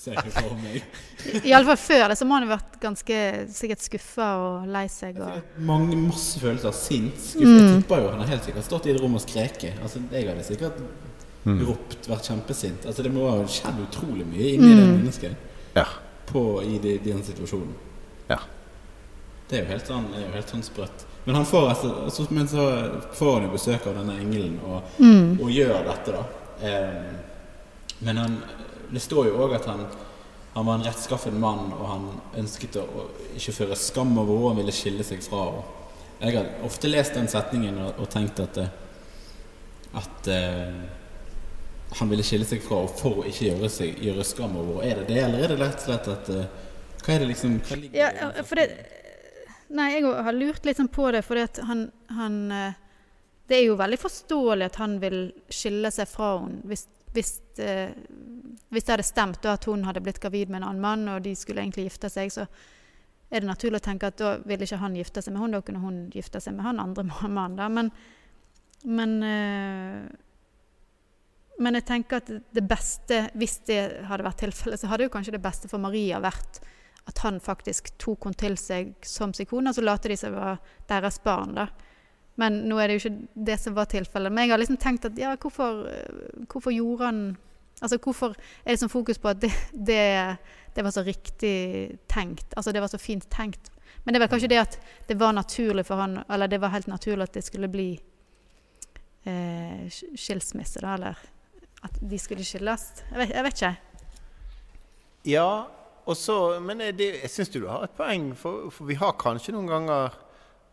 Meg. 0.03 0.83
Iallfall 1.47 1.79
før 1.79 2.09
det 2.11 2.17
så 2.19 2.27
må 2.27 2.35
han 2.35 2.49
ha 2.49 2.57
vært 2.57 2.81
ganske 2.83 3.19
sikkert 3.55 3.85
skuffa 3.85 4.31
og 4.43 4.65
lei 4.75 4.89
seg. 4.91 5.21
Og... 5.23 5.55
Mange, 5.63 5.95
masse 5.95 6.43
følelser. 6.43 6.75
Sint. 6.75 7.19
Skuffa. 7.23 7.47
Mm. 7.47 7.61
Jeg 7.61 7.79
tipper 7.79 8.03
jo 8.03 8.11
han 8.11 8.25
har 8.25 8.33
helt 8.35 8.49
sikkert 8.49 8.67
stått 8.67 8.89
i 8.89 8.95
et 8.95 9.01
rom 9.03 9.15
og 9.19 9.23
skreket. 9.23 9.79
Altså, 9.79 10.03
jeg 10.11 10.27
hadde 10.27 10.47
sikkert 10.47 10.83
mm. 11.47 11.61
ropt, 11.69 11.99
vært 12.11 12.31
kjempesint. 12.33 12.89
Altså, 12.91 13.07
det 13.07 13.15
må 13.15 13.29
ha 13.31 13.39
skjedd 13.47 13.79
utrolig 13.87 14.27
mye 14.27 14.55
inni 14.57 14.73
mm. 14.73 14.81
det 14.81 14.89
mennesket 14.91 15.49
ja. 15.79 15.87
På, 16.27 16.63
i, 16.63 16.79
de, 16.83 16.99
den 17.05 17.23
situasjonen. 17.25 17.75
Ja. 18.29 18.39
Det 19.49 19.59
er 19.59 19.65
jo 19.65 19.73
helt 19.73 19.91
sånn, 19.91 20.07
er 20.17 20.27
jo 20.27 20.31
helt 20.37 20.53
sånn 20.55 20.65
sprøtt. 20.65 21.07
Men, 21.25 21.35
han 21.39 21.47
får, 21.47 21.69
altså, 21.69 21.91
altså, 22.05 22.27
men 22.31 22.49
så 22.49 22.63
får 23.15 23.35
han 23.35 23.45
jo 23.47 23.53
besøk 23.53 23.87
av 23.87 23.99
denne 24.01 24.17
engelen 24.19 24.57
og, 24.67 24.95
mm. 24.99 25.37
og 25.39 25.53
gjør 25.55 25.85
dette, 25.87 26.17
da. 26.17 26.23
Eh, 26.67 27.99
men 28.03 28.19
han, 28.19 28.41
det 28.91 29.03
står 29.03 29.29
jo 29.31 29.37
òg 29.45 29.55
at 29.61 29.69
han, 29.71 29.85
han, 30.55 30.67
var 30.67 30.75
en 30.75 30.87
rettskaffen 30.89 31.39
mann, 31.41 31.71
og 31.77 31.85
han 31.87 32.09
ønsket 32.43 32.81
å, 32.81 32.87
å 32.87 33.07
ikke 33.39 33.55
føre 33.61 33.79
skam 33.79 34.17
over 34.17 34.35
henne, 34.35 34.49
han 34.51 34.61
ville 34.63 34.75
skille 34.75 35.07
seg 35.07 35.23
fra 35.27 35.47
henne. 35.51 35.79
Jeg 36.23 36.37
har 36.39 36.67
ofte 36.67 36.87
lest 36.87 37.17
den 37.19 37.27
setningen 37.27 37.81
og, 37.83 37.97
og 37.99 38.11
tenkt 38.11 38.39
at, 38.39 38.59
at 39.99 40.29
eh, 40.31 40.83
han 41.99 42.11
ville 42.11 42.25
skille 42.27 42.47
seg 42.49 42.63
fra 42.65 42.83
for 42.89 43.23
å 43.23 43.27
ikke 43.29 43.51
gjøre, 43.51 43.71
seg, 43.73 44.01
gjøre 44.03 44.25
skam 44.27 44.57
over. 44.61 44.83
Er 44.87 45.03
det 45.03 45.09
det, 45.13 45.21
eller 45.27 45.45
er 45.45 45.53
det 45.53 45.59
rett 45.61 45.81
og 45.81 45.87
slett 45.89 46.11
at 46.13 46.33
eh, 46.33 46.61
Hva 47.03 47.15
er 47.15 47.25
det 47.25 47.31
liksom 47.33 47.55
hva 47.67 47.79
ligger 47.81 47.99
ja, 47.99 48.31
for 48.47 48.61
det 48.61 48.67
Nei, 49.73 49.87
jeg 49.95 50.05
har 50.05 50.37
lurt 50.37 50.67
litt 50.69 50.77
sånn 50.77 50.91
på 50.93 51.07
det, 51.15 51.23
fordi 51.25 51.47
at 51.47 51.59
han, 51.65 51.87
han, 52.13 52.35
eh, 52.53 52.75
Det 53.49 53.57
er 53.57 53.63
jo 53.71 53.79
veldig 53.81 53.99
forståelig 54.01 54.67
at 54.69 54.77
han 54.83 54.99
vil 55.01 55.17
skille 55.49 55.89
seg 55.93 56.11
fra 56.11 56.35
henne. 56.43 56.61
Hvis, 56.69 56.85
hvis, 57.17 57.33
eh, 57.61 57.95
hvis 58.69 58.85
det 58.85 58.95
hadde 58.95 59.07
stemt 59.09 59.49
at 59.49 59.65
hun 59.69 59.87
hadde 59.89 60.03
blitt 60.05 60.21
gravid 60.21 60.53
med 60.53 60.61
en 60.61 60.69
annen 60.69 60.85
mann, 60.85 61.09
og 61.15 61.25
de 61.25 61.33
skulle 61.37 61.65
egentlig 61.65 61.87
gifte 61.89 62.13
seg, 62.13 62.33
så 62.33 62.47
er 63.33 63.41
det 63.41 63.49
naturlig 63.49 63.81
å 63.81 63.87
tenke 63.87 64.13
at 64.13 64.21
da 64.21 64.35
ville 64.45 64.69
ikke 64.69 64.83
han 64.83 64.97
gifte 64.97 65.25
seg 65.25 65.33
med 65.33 65.47
henne, 65.47 65.61
da 65.61 65.65
kunne 65.65 65.85
hun 65.85 66.03
gifte 66.13 66.41
seg 66.45 66.57
med 66.57 66.69
han 66.69 66.83
andre 66.83 67.07
mannen. 67.39 67.79
Men, 67.79 67.91
men, 69.01 69.17
eh, 69.25 70.22
men 71.63 71.79
jeg 71.79 71.87
tenker 71.89 72.21
at 72.21 72.31
det 72.31 72.65
beste, 72.69 73.25
hvis 73.39 73.61
det 73.69 73.81
hadde 74.09 74.27
vært 74.27 74.43
tilfellet, 74.43 74.81
så 74.81 74.91
hadde 74.91 75.07
jo 75.07 75.13
kanskje 75.15 75.37
det 75.37 75.45
beste 75.45 75.71
for 75.71 75.83
Maria 75.83 76.21
vært 76.23 76.63
at 77.11 77.19
han 77.25 77.41
faktisk 77.43 77.91
tok 77.99 78.29
henne 78.29 78.39
til 78.39 78.59
seg 78.61 78.93
som 79.07 79.33
sin 79.35 79.49
kone, 79.51 79.71
og 79.71 79.77
så 79.77 79.85
later 79.85 80.13
de 80.13 80.19
seg 80.19 80.35
være 80.35 80.59
deres 80.91 81.19
barn. 81.25 81.57
da. 81.59 81.67
Men 82.41 82.63
nå 82.69 82.79
er 82.79 82.89
det 82.89 82.97
jo 82.97 83.03
ikke 83.03 83.45
det 83.51 83.59
som 83.61 83.75
var 83.77 83.91
tilfellet. 83.91 84.33
Men 84.33 84.47
jeg 84.47 84.55
har 84.55 84.63
liksom 84.63 84.79
tenkt 84.81 85.09
at 85.09 85.19
ja, 85.19 85.35
hvorfor, 85.37 85.87
hvorfor 86.49 86.75
gjorde 86.75 87.11
han 87.11 87.25
Altså 87.83 87.97
hvorfor 87.99 88.37
er 88.63 88.69
det 88.77 88.79
sånn 88.79 88.93
fokus 88.93 89.19
på 89.19 89.27
at 89.33 89.41
det, 89.43 89.49
det, 89.75 90.37
det, 90.71 90.85
var 90.87 90.93
så 90.95 91.03
riktig 91.03 91.97
tenkt? 92.07 92.53
Altså 92.55 92.71
det 92.71 92.79
var 92.79 92.93
så 92.93 93.01
fint 93.03 93.27
tenkt. 93.27 93.73
Men 94.05 94.15
det 94.15 94.21
var 94.23 94.31
kanskje 94.31 94.53
det 94.53 94.61
at 94.61 94.77
det 95.09 95.17
var 95.19 95.35
naturlig 95.35 95.83
for 95.89 95.99
han, 95.99 96.21
eller 96.31 96.47
det 96.47 96.61
var 96.63 96.71
helt 96.77 96.87
naturlig 96.87 97.27
at 97.27 97.35
det 97.35 97.43
skulle 97.43 97.67
bli 97.73 97.89
eh, 99.27 99.91
skilsmisse, 99.91 100.79
da, 100.79 100.95
eller 100.95 101.19
at 101.83 101.99
de 101.99 102.19
skulle 102.19 102.45
skyldes. 102.47 102.89
Jeg 103.11 103.19
vet, 103.19 103.35
jeg 103.35 103.47
vet 103.47 103.63
ikke. 103.63 103.73
Ja, 105.33 105.49
så, 106.19 106.37
men 106.63 106.83
det, 106.99 107.09
jeg 107.23 107.31
syns 107.31 107.53
du 107.55 107.63
har 107.69 107.87
et 107.87 107.95
poeng, 107.97 108.33
for, 108.39 108.69
for, 108.75 108.89
vi 108.91 108.99
har 108.99 109.15
kanskje 109.21 109.55
noen 109.55 109.71
ganger 109.71 110.19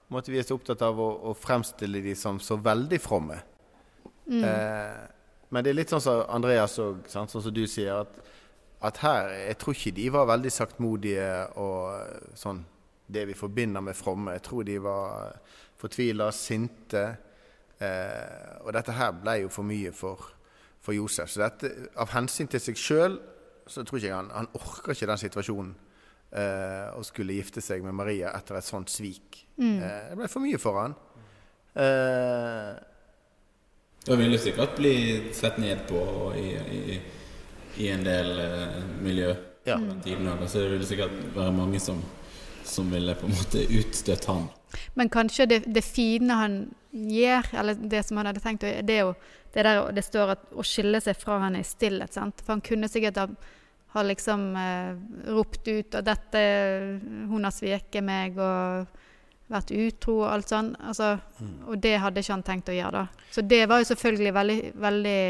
måtte 0.09 0.33
vi 0.33 0.39
er 0.41 0.47
så 0.47 0.57
opptatt 0.57 0.81
av 0.81 0.97
å, 0.97 1.09
å 1.29 1.35
fremstille 1.37 2.01
de 2.01 2.15
som 2.17 2.39
så 2.41 2.57
veldig 2.57 2.97
fromme. 3.01 3.37
Mm. 4.25 4.41
Eh, 4.41 5.03
men 5.49 5.65
det 5.65 5.71
er 5.71 5.77
litt 5.77 5.93
sånn 5.93 6.01
som 6.01 6.23
Andreas 6.33 6.77
og 6.81 7.05
sånn 7.09 7.29
som 7.29 7.45
du 7.53 7.63
sier, 7.69 8.01
at, 8.05 8.33
at, 8.85 8.99
her 9.03 9.31
Jeg 9.37 9.59
tror 9.61 9.77
ikke 9.77 9.95
de 9.97 10.09
var 10.13 10.29
veldig 10.29 10.51
saktmodige 10.53 11.29
og 11.61 12.33
sånn 12.37 12.63
det 13.09 13.25
vi 13.25 13.37
forbinder 13.37 13.81
med 13.81 13.97
fromme. 13.97 14.35
Jeg 14.37 14.45
tror 14.45 14.65
de 14.65 14.75
var 14.85 15.39
fortvila, 15.81 16.29
sinte. 16.35 17.05
Eh, 17.81 18.49
og 18.61 18.73
dette 18.75 18.93
her 18.93 19.15
ble 19.17 19.39
jo 19.43 19.53
for 19.53 19.65
mye 19.65 19.93
for, 19.95 20.27
for 20.81 20.95
Josef. 20.95 21.31
Så 21.31 21.43
dette, 21.43 21.71
av 21.99 22.11
hensyn 22.15 22.49
til 22.49 22.63
seg 22.63 22.79
sjøl 22.79 23.19
så 23.69 23.83
tror 23.85 23.99
ikke 23.99 24.09
jeg 24.09 24.17
han, 24.17 24.31
han 24.33 24.49
orker 24.57 24.95
ikke 24.95 25.09
den 25.09 25.21
situasjonen. 25.21 25.73
Eh, 26.29 26.89
å 26.93 27.01
skulle 27.05 27.37
gifte 27.37 27.61
seg 27.61 27.81
med 27.85 27.95
Maria 27.97 28.33
etter 28.37 28.59
et 28.59 28.65
sånt 28.65 28.91
svik. 28.93 29.43
Mm. 29.57 29.77
Eh, 29.77 30.03
det 30.11 30.17
ble 30.19 30.29
for 30.29 30.45
mye 30.45 30.59
for 30.61 30.77
han. 30.81 30.95
Eh, 31.73 32.71
da 34.05 34.17
vil 34.17 34.33
det 34.33 34.41
sikkert 34.41 34.77
bli 34.77 34.93
sett 35.35 35.57
ned 35.61 35.83
på 35.89 36.01
i, 36.37 36.47
i, 36.55 36.99
i 37.83 37.89
en 37.91 38.05
del 38.05 38.29
uh, 38.39 38.77
miljø. 39.03 39.33
Ja. 39.67 39.75
Tiden, 40.03 40.29
altså, 40.31 40.63
det 40.63 40.71
vil 40.71 40.85
sikkert 40.87 41.17
være 41.35 41.51
mange 41.53 41.81
som, 41.83 41.99
som 42.65 42.89
ville 42.89 43.13
på 43.19 43.27
en 43.27 43.35
måte 43.35 43.65
utstøtt 43.67 44.25
han. 44.31 44.47
Men 44.97 45.11
kanskje 45.13 45.49
det, 45.51 45.59
det 45.67 45.83
fine 45.85 46.37
han 46.39 46.57
gjør, 46.91 47.51
eller 47.61 47.77
det 47.91 48.03
som 48.07 48.17
han 48.17 48.29
hadde 48.31 48.41
tenkt 48.43 48.63
å 48.65 48.69
gjøre, 48.71 48.85
det 48.87 48.95
er 48.97 49.05
jo 49.05 49.15
det 49.53 49.63
der 49.65 49.79
det 49.93 50.03
står 50.05 50.31
at 50.35 50.43
å 50.53 50.63
skille 50.65 50.99
seg 51.01 51.17
fra 51.17 51.39
henne 51.43 51.61
i 51.61 51.65
stillhet. 51.65 52.13
sant? 52.13 52.41
For 52.45 52.53
han 52.55 52.61
kunne 52.65 52.89
sikkert 52.89 53.17
ha, 53.17 53.27
ha 53.95 54.03
liksom 54.05 54.43
eh, 54.57 54.91
ropt 55.33 55.67
ut 55.67 55.95
og 55.97 56.05
dette 56.05 56.41
Hun 57.31 57.43
har 57.47 57.53
sveket 57.55 58.05
meg 58.05 58.37
og 58.37 58.85
vært 59.49 59.71
utro 59.73 60.19
og 60.21 60.27
alt 60.29 60.51
sånn. 60.51 60.75
Altså, 60.85 61.15
Og 61.65 61.79
det 61.81 61.95
hadde 61.97 62.21
ikke 62.21 62.35
han 62.35 62.45
tenkt 62.45 62.69
å 62.69 62.75
gjøre, 62.77 63.01
da. 63.01 63.25
Så 63.33 63.41
det 63.41 63.63
var 63.69 63.81
jo 63.81 63.89
selvfølgelig 63.89 64.33
veldig, 64.37 64.59
veldig 64.77 65.21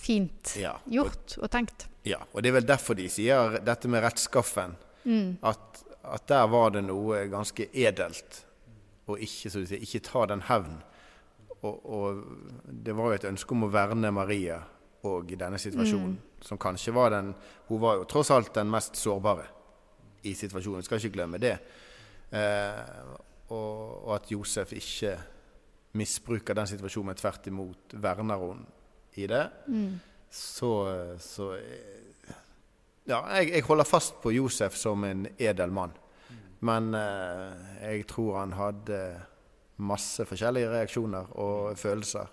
fint 0.00 0.54
Ja. 0.58 0.74
Og, 0.86 0.92
gjort 0.92 1.38
og 1.38 1.50
tenkt. 1.52 1.86
ja. 2.08 2.18
og 2.32 2.42
det 2.42 2.50
er 2.50 2.56
vel 2.58 2.66
derfor 2.66 2.96
de 2.98 3.06
sier 3.12 3.58
dette 3.62 3.88
med 3.88 4.02
rettskaffen. 4.02 4.74
Mm. 5.04 5.38
At, 5.46 5.82
at 6.02 6.26
der 6.28 6.46
var 6.50 6.70
det 6.74 6.82
noe 6.88 7.26
ganske 7.30 7.68
edelt. 7.72 8.44
Og 9.10 9.22
ikke, 9.22 9.50
så 9.50 9.62
du 9.62 9.68
sier, 9.68 9.82
ikke 9.82 10.02
ta 10.06 10.26
den 10.30 10.44
hevn. 10.48 10.80
Og, 11.60 11.80
og 11.84 12.20
det 12.64 12.94
var 12.96 13.10
jo 13.10 13.18
et 13.18 13.28
ønske 13.28 13.56
om 13.56 13.66
å 13.66 13.72
verne 13.72 14.12
Maria 14.14 14.60
og 15.08 15.32
i 15.32 15.38
denne 15.40 15.58
situasjonen. 15.60 16.16
Som 16.44 16.60
kanskje 16.60 16.94
var 16.96 17.12
den 17.12 17.34
Hun 17.68 17.80
var 17.80 17.98
jo 17.98 18.06
tross 18.08 18.30
alt 18.32 18.54
den 18.54 18.70
mest 18.72 18.96
sårbare 18.96 19.46
i 20.22 20.34
situasjonen. 20.34 20.80
Vi 20.80 20.88
skal 20.88 21.00
ikke 21.00 21.16
glemme 21.18 21.40
det. 21.40 21.56
Eh, 22.30 23.12
og, 23.50 24.06
og 24.06 24.14
at 24.16 24.30
Josef 24.30 24.72
ikke 24.76 25.16
misbruker 25.98 26.54
den 26.54 26.68
situasjonen, 26.70 27.10
men 27.10 27.18
tvert 27.18 27.48
imot 27.50 27.96
verner 28.02 28.40
hun 28.40 28.62
i 29.18 29.26
det. 29.26 29.46
Mm. 29.66 29.98
Så, 30.30 30.70
så 31.18 31.54
eh, 31.58 32.36
Ja, 33.08 33.24
jeg, 33.40 33.50
jeg 33.56 33.64
holder 33.66 33.88
fast 33.88 34.20
på 34.22 34.30
Josef 34.30 34.76
som 34.78 35.04
en 35.04 35.26
edel 35.38 35.72
mann. 35.74 35.96
Men 36.66 36.94
eh, 36.94 37.72
jeg 37.80 38.06
tror 38.10 38.42
han 38.42 38.54
hadde 38.58 39.00
masse 39.80 40.26
forskjellige 40.28 40.70
reaksjoner 40.74 41.32
og 41.40 41.78
følelser. 41.80 42.28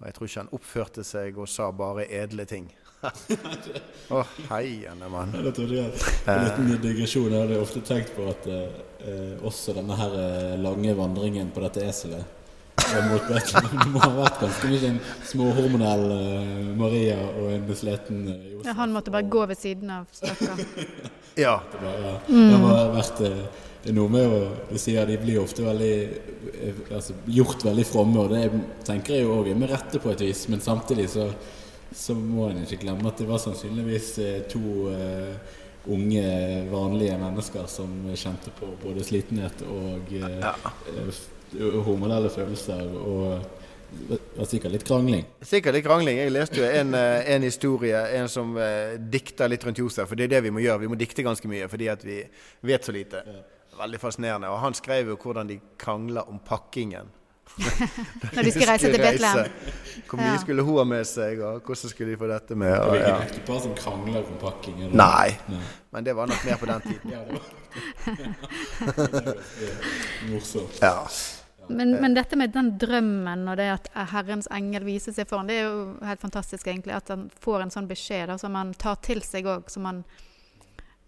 Og 0.00 0.06
jeg 0.08 0.16
tror 0.16 0.28
ikke 0.28 0.42
han 0.42 0.54
oppførte 0.58 1.04
seg 1.06 1.38
og 1.40 1.48
sa 1.48 1.70
bare 1.72 2.08
edle 2.12 2.44
ting. 2.48 2.68
Å, 4.14 4.20
heiende 4.50 5.08
mann. 5.10 5.32
Ja, 5.34 5.42
det 5.46 5.54
trodde 5.56 5.78
jeg. 5.78 5.94
En 6.30 6.44
liten 6.44 6.84
digresjon. 6.84 7.32
Jeg 7.32 7.46
hadde 7.46 7.62
ofte 7.62 7.82
tenkt 7.86 8.12
på 8.16 8.28
at 8.30 8.46
eh, 8.50 8.78
eh, 9.02 9.34
også 9.42 9.74
denne 9.78 9.96
her 9.98 10.14
eh, 10.20 10.54
lange 10.62 10.94
vandringen 10.98 11.50
på 11.54 11.64
dette 11.64 11.86
eselet 11.88 12.22
eh, 12.22 12.38
mot 13.10 13.28
det 13.28 13.88
må 13.92 14.02
ha 14.02 14.10
vært 14.16 14.38
ganske 14.42 14.70
mye 14.70 14.90
en 14.90 15.00
småhormonell 15.28 16.06
uh, 16.12 16.70
Maria 16.78 17.18
og 17.30 17.50
en 17.52 17.66
besleten 17.68 18.22
uh, 18.28 18.46
Josef. 18.52 18.68
Ja, 18.68 18.76
han 18.78 18.94
måtte 18.94 19.14
bare 19.14 19.28
gå 19.32 19.44
ved 19.50 19.60
siden 19.60 19.92
av, 20.00 20.08
stakkar. 20.12 20.62
Ja. 21.32 21.62
Det, 21.72 21.78
var, 21.80 21.94
ja. 22.04 22.16
det 22.28 22.56
må 22.60 22.68
ha 22.68 22.80
vært 22.92 23.20
er 23.24 23.94
noe 23.96 24.10
med 24.12 24.28
å 24.28 24.40
Du 24.68 24.74
sier 24.76 25.06
de 25.08 25.14
blir 25.16 25.38
ofte 25.40 25.64
veldig 25.64 25.94
altså, 26.92 27.16
gjort 27.24 27.64
veldig 27.64 27.86
fromme, 27.88 28.20
og 28.20 28.34
det 28.34 28.60
tenker 28.84 29.16
jeg 29.16 29.24
jo 29.24 29.38
òg 29.38 29.48
er 29.48 29.56
med 29.56 29.72
rette 29.72 29.96
på 30.02 30.12
et 30.12 30.26
vis, 30.26 30.44
men 30.52 30.60
samtidig 30.60 31.08
så, 31.14 31.30
så 31.88 32.12
må 32.18 32.50
en 32.50 32.60
ikke 32.66 32.82
glemme 32.84 33.08
at 33.08 33.24
det 33.24 33.30
var 33.32 33.40
sannsynligvis 33.40 34.12
to 34.52 34.92
uh, 34.92 35.56
unge, 35.88 36.26
vanlige 36.68 37.16
mennesker 37.24 37.64
som 37.72 37.96
kjente 38.12 38.52
på 38.60 38.74
både 38.84 39.08
slitenhet 39.08 39.64
og 39.72 40.12
uh, 40.12 40.36
Ja. 40.36 40.52
Eh, 41.58 41.78
hormonelle 41.86 42.30
følelser, 42.30 42.82
og 43.02 43.42
var 44.38 44.46
sikkert 44.48 44.72
litt 44.72 44.84
krangling. 44.88 45.24
Sikkert 45.44 45.74
litt 45.76 45.84
krangling. 45.84 46.16
Jeg 46.22 46.32
leste 46.32 46.60
jo 46.62 46.64
en, 46.64 46.94
eh, 46.96 47.26
en 47.34 47.42
historie, 47.44 47.98
en 48.16 48.28
som 48.32 48.54
eh, 48.56 48.94
dikter 48.98 49.48
litt 49.52 49.64
rundt 49.68 49.78
Josef. 49.82 50.08
For 50.08 50.16
det 50.16 50.24
er 50.30 50.36
det 50.38 50.42
vi 50.46 50.50
må 50.56 50.62
gjøre. 50.64 50.80
Vi 50.86 50.88
må 50.88 50.96
dikte 50.96 51.22
ganske 51.26 51.48
mye 51.50 51.68
fordi 51.68 51.88
at 51.92 52.04
vi 52.04 52.22
vet 52.64 52.84
så 52.88 52.92
lite. 52.96 53.20
Veldig 53.76 54.00
fascinerende. 54.00 54.48
Og 54.52 54.58
han 54.64 54.74
skrev 54.74 55.08
jo 55.12 55.16
hvordan 55.20 55.48
de 55.48 55.58
krangla 55.80 56.24
om 56.28 56.38
pakkingen. 56.44 57.10
Når 58.32 58.46
de 58.46 58.50
skal 58.54 58.68
reise 58.70 58.88
til 58.88 59.00
Betlehem. 59.02 59.50
Hvor 60.08 60.16
mye 60.22 60.30
Ja. 60.32 60.38
skulle 60.40 60.62
hun 60.64 60.78
ha 60.78 60.84
med 60.88 61.04
seg, 61.04 61.40
og 61.44 61.60
hvordan 61.66 61.90
skulle 61.92 62.14
de 62.14 62.16
få 62.16 62.28
dette 62.30 62.54
med? 62.56 62.72
Det 62.72 63.00
ja. 63.02 63.04
Det 63.04 63.12
er 63.12 63.26
ikke 63.34 63.46
bare 63.50 63.60
som 63.66 63.74
krangler 63.76 64.22
om 64.24 64.38
pakking? 64.40 64.78
Nei, 64.96 65.34
Nei. 65.52 65.60
men 65.92 66.04
det 66.06 66.14
var 66.16 66.26
nok 66.32 66.44
mer 66.48 66.56
på 66.56 66.66
den 66.70 66.80
tiden. 66.80 67.10
Ja, 67.12 67.20
det 67.28 67.32
var 67.36 67.42
det. 69.12 69.26
var 69.26 70.32
morsomt. 70.32 70.80
Ja. 70.80 70.96
Men, 71.68 71.92
men 72.02 72.14
dette 72.14 72.36
med 72.36 72.52
den 72.52 72.72
drømmen 72.78 73.46
og 73.48 73.56
det 73.56 73.68
at 73.72 73.88
Herrens 74.12 74.48
engel 74.52 74.84
viser 74.86 75.14
seg 75.14 75.28
for 75.30 75.40
ham, 75.40 75.48
det 75.48 75.60
er 75.60 75.68
jo 75.68 75.84
helt 76.04 76.20
fantastisk, 76.22 76.66
egentlig. 76.66 76.94
At 76.96 77.12
han 77.12 77.28
får 77.40 77.64
en 77.64 77.72
sånn 77.74 77.88
beskjed 77.90 78.28
da, 78.32 78.38
som 78.40 78.56
han 78.58 78.74
tar 78.74 78.98
til 79.04 79.22
seg 79.26 79.46
òg, 79.48 79.70
som 79.72 79.86
han 79.88 80.02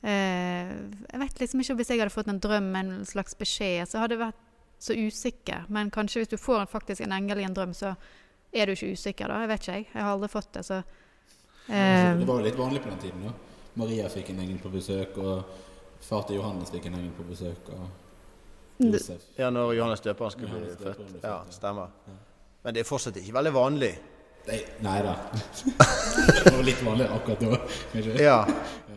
eh, 0.02 0.70
Jeg 1.10 1.22
vet 1.24 1.42
liksom 1.42 1.64
ikke 1.64 1.78
hvis 1.80 1.92
jeg 1.92 2.02
hadde 2.02 2.14
fått 2.14 2.30
en 2.32 2.42
drøm 2.42 2.70
en 2.80 2.92
slags 3.08 3.36
beskjed, 3.38 3.88
så 3.90 4.02
hadde 4.02 4.16
jeg 4.16 4.24
vært 4.24 4.44
så 4.84 4.94
usikker. 4.94 5.66
Men 5.72 5.90
kanskje 5.94 6.22
hvis 6.22 6.34
du 6.34 6.38
får 6.40 6.64
en, 6.64 6.70
faktisk 6.70 7.04
en 7.04 7.16
engel 7.16 7.42
i 7.42 7.48
en 7.48 7.56
drøm, 7.56 7.74
så 7.76 7.94
er 8.54 8.66
du 8.66 8.76
ikke 8.76 8.92
usikker, 8.94 9.30
da. 9.30 9.42
Jeg 9.42 9.50
vet 9.50 9.66
ikke, 9.66 9.78
jeg. 9.80 9.88
Jeg 9.90 10.06
har 10.06 10.14
aldri 10.14 10.30
fått 10.30 10.52
det, 10.54 10.64
så 10.66 10.80
eh, 11.66 12.14
Det 12.20 12.28
var 12.28 12.40
jo 12.40 12.46
litt 12.46 12.60
vanlig 12.60 12.84
på 12.84 12.92
den 12.92 13.02
tiden. 13.08 13.26
da. 13.26 13.34
Maria 13.74 14.06
fikk 14.12 14.30
en 14.30 14.44
engel 14.44 14.60
på 14.62 14.70
besøk, 14.70 15.18
og 15.18 16.02
far 16.04 16.26
til 16.28 16.38
Johannes 16.38 16.70
fikk 16.70 16.86
en 16.86 17.00
engel 17.00 17.14
på 17.16 17.26
besøk. 17.26 17.72
Og 17.74 18.03
Josef. 18.78 19.22
ja, 19.38 19.50
når 19.50 19.74
Johannes 19.76 20.00
døperen 20.00 20.30
skulle 20.30 20.48
Johannes 20.48 20.76
bli 20.76 20.84
døperen 20.84 20.94
født. 20.96 21.12
ble 21.12 21.20
født, 21.20 21.24
Ja, 21.24 21.36
ja. 21.44 21.50
stemmer. 21.50 21.88
Men 22.64 22.74
det 22.74 22.80
er 22.80 22.88
fortsatt 22.88 23.16
ikke 23.20 23.34
veldig 23.36 23.52
vanlig. 23.54 23.92
Nei, 24.46 24.58
nei 24.84 24.98
da. 25.02 25.14
det 26.44 26.52
var 26.52 26.62
litt 26.66 26.82
vanlig 26.84 27.06
akkurat 27.08 27.40
da. 27.40 27.58
kanskje. 27.92 28.16
Ja, 28.20 28.38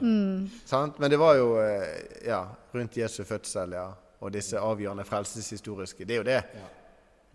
mm, 0.01 0.49
sant? 0.67 0.97
Men 0.99 1.11
det 1.13 1.19
var 1.21 1.35
jo 1.39 1.53
eh, 1.61 2.25
ja, 2.27 2.41
rundt 2.73 2.97
Jesu 2.97 3.23
fødsel, 3.23 3.71
ja. 3.77 3.85
Og 4.19 4.31
disse 4.33 4.57
avgjørende 4.59 5.05
frelseshistoriske. 5.05 6.05
Det 6.09 6.15
er 6.15 6.17
jo 6.17 6.25
det. 6.25 6.41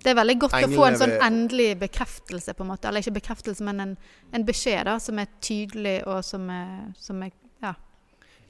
Det 0.02 0.10
er 0.10 0.16
veldig 0.18 0.34
godt 0.42 0.52
å 0.56 0.58
få 0.58 0.66
en 0.66 0.72
Englene 0.72 0.98
sånn 0.98 1.10
ved- 1.14 1.22
endelig 1.28 1.68
bekreftelse, 1.78 2.54
på 2.58 2.64
en 2.64 2.70
måte. 2.72 2.88
Eller 2.90 3.04
ikke 3.04 3.14
bekreftelse, 3.20 3.62
men 3.64 3.80
en, 3.84 3.92
en 4.34 4.44
beskjed 4.44 4.84
da, 4.90 4.96
som 4.98 5.20
er 5.22 5.28
tydelig, 5.40 6.00
og 6.10 6.24
som 6.26 6.50
er, 6.50 6.90
som 6.98 7.22
er 7.22 7.30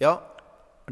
Ja. 0.00 0.16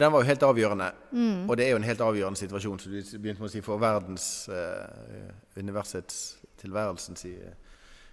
Den 0.00 0.12
var 0.12 0.22
jo 0.22 0.28
helt 0.30 0.42
avgjørende. 0.46 0.86
Mm. 1.12 1.42
Og 1.50 1.56
det 1.60 1.66
er 1.66 1.70
jo 1.74 1.80
en 1.80 1.84
helt 1.88 2.00
avgjørende 2.04 2.40
situasjon, 2.40 2.78
som 2.80 2.92
du 2.92 2.98
begynte 3.20 3.42
med 3.42 3.48
å 3.50 3.52
si, 3.52 3.60
for 3.64 3.80
verdens, 3.82 4.26
eh, 4.48 5.30
universets, 5.60 6.20
tilværelsen, 6.62 7.16
si, 7.20 7.34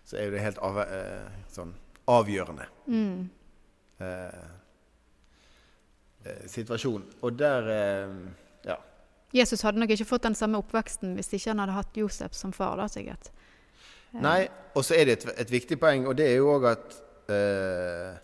så 0.08 0.18
er 0.20 0.28
jo 0.28 0.32
det 0.36 0.44
helt 0.44 0.60
av, 0.64 0.78
eh, 0.84 1.30
sånn 1.52 1.74
avgjørende 2.08 2.68
Mm. 2.88 3.30
eh, 4.00 4.44
eh, 6.26 6.46
situasjon. 6.48 7.04
Og 7.22 7.38
der 7.40 7.70
eh, 7.70 8.14
Ja. 8.66 8.76
Jesus 9.34 9.62
hadde 9.62 9.80
nok 9.80 9.90
ikke 9.90 10.06
fått 10.08 10.24
den 10.24 10.36
samme 10.36 10.58
oppveksten 10.62 11.16
hvis 11.16 11.34
ikke 11.34 11.52
han 11.52 11.60
hadde 11.60 11.74
hatt 11.76 11.98
Josef 12.00 12.34
som 12.34 12.52
far, 12.56 12.78
da, 12.78 12.88
sikkert. 12.88 13.30
Nei, 14.14 14.48
og 14.76 14.84
så 14.88 14.96
er 14.96 15.06
det 15.06 15.18
et, 15.20 15.26
et 15.44 15.52
viktig 15.52 15.78
poeng, 15.80 16.08
og 16.08 16.16
det 16.18 16.30
er 16.32 16.38
jo 16.40 16.48
òg 16.56 16.66
at 16.72 16.96
eh, 17.30 18.16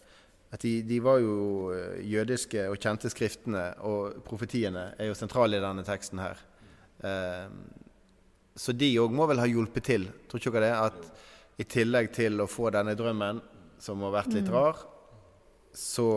at 0.54 0.62
de, 0.62 0.74
de 0.86 1.00
var 1.02 1.18
jo 1.18 1.72
eh, 1.74 2.04
jødiske 2.06 2.68
og 2.70 2.78
kjente 2.78 3.10
skriftene, 3.10 3.64
og 3.90 4.20
profetiene 4.26 4.92
er 5.02 5.10
jo 5.10 5.18
sentrale 5.18 5.58
i 5.58 5.64
denne 5.64 5.86
teksten 5.88 6.22
her. 6.22 6.44
Eh, 7.02 7.48
så 8.54 8.76
de 8.78 8.92
òg 9.02 9.16
må 9.18 9.26
vel 9.30 9.42
ha 9.42 9.50
hjulpet 9.50 9.88
til, 9.90 10.06
tror 10.30 10.42
ikke 10.42 10.54
dere 10.54 10.70
det? 10.70 10.76
At 10.78 11.64
i 11.64 11.66
tillegg 11.70 12.12
til 12.14 12.42
å 12.42 12.50
få 12.50 12.70
denne 12.74 12.94
drømmen, 12.98 13.42
som 13.82 14.06
har 14.06 14.14
vært 14.14 14.36
litt 14.38 14.52
rar, 14.54 14.78
så, 15.74 16.10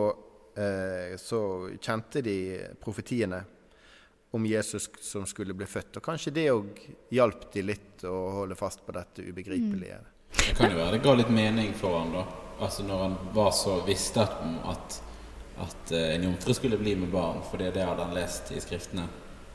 eh, 0.53 1.17
så 1.17 1.41
kjente 1.81 2.21
de 2.21 2.37
profetiene 2.81 3.41
om 4.37 4.45
Jesus 4.45 4.85
som 5.01 5.25
skulle 5.25 5.55
bli 5.57 5.65
født. 5.65 5.97
Og 5.97 6.05
kanskje 6.05 6.35
det 6.35 6.45
òg 6.53 6.83
hjalp 7.15 7.49
de 7.53 7.65
litt 7.65 8.05
å 8.05 8.15
holde 8.43 8.59
fast 8.59 8.85
på 8.85 8.93
dette 8.93 9.25
ubegripelige. 9.25 9.97
Det 10.35 10.55
kan 10.57 10.71
jo 10.71 10.77
være 10.77 10.97
det 10.97 11.03
ga 11.05 11.13
litt 11.19 11.29
mening 11.33 11.73
for 11.77 11.99
han 11.99 12.11
da. 12.15 12.25
Altså 12.59 12.83
Når 12.83 13.01
han 13.03 13.15
var 13.33 13.51
så 13.53 13.79
visste 13.85 14.23
at, 14.23 14.37
at, 14.65 14.99
at 15.61 15.91
eh, 15.93 16.15
en 16.15 16.23
jomfru 16.29 16.53
skulle 16.57 16.77
bli 16.77 16.95
med 16.95 17.11
barn, 17.13 17.41
for 17.45 17.61
det, 17.61 17.73
det 17.75 17.85
hadde 17.85 18.05
han 18.07 18.15
lest 18.17 18.51
i 18.51 18.61
skriftene. 18.61 19.05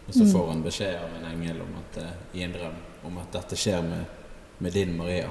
Og 0.06 0.14
så 0.14 0.26
får 0.26 0.48
han 0.50 0.62
beskjed 0.62 0.98
av 0.98 1.16
en 1.18 1.28
engel 1.30 1.60
om 1.62 1.74
at, 1.80 1.98
eh, 2.02 2.38
i 2.38 2.44
en 2.46 2.54
drøm 2.54 2.78
om 3.08 3.18
at 3.22 3.32
dette 3.34 3.58
skjer 3.58 3.82
med, 3.86 4.04
med 4.58 4.74
din 4.74 4.94
Maria. 4.98 5.28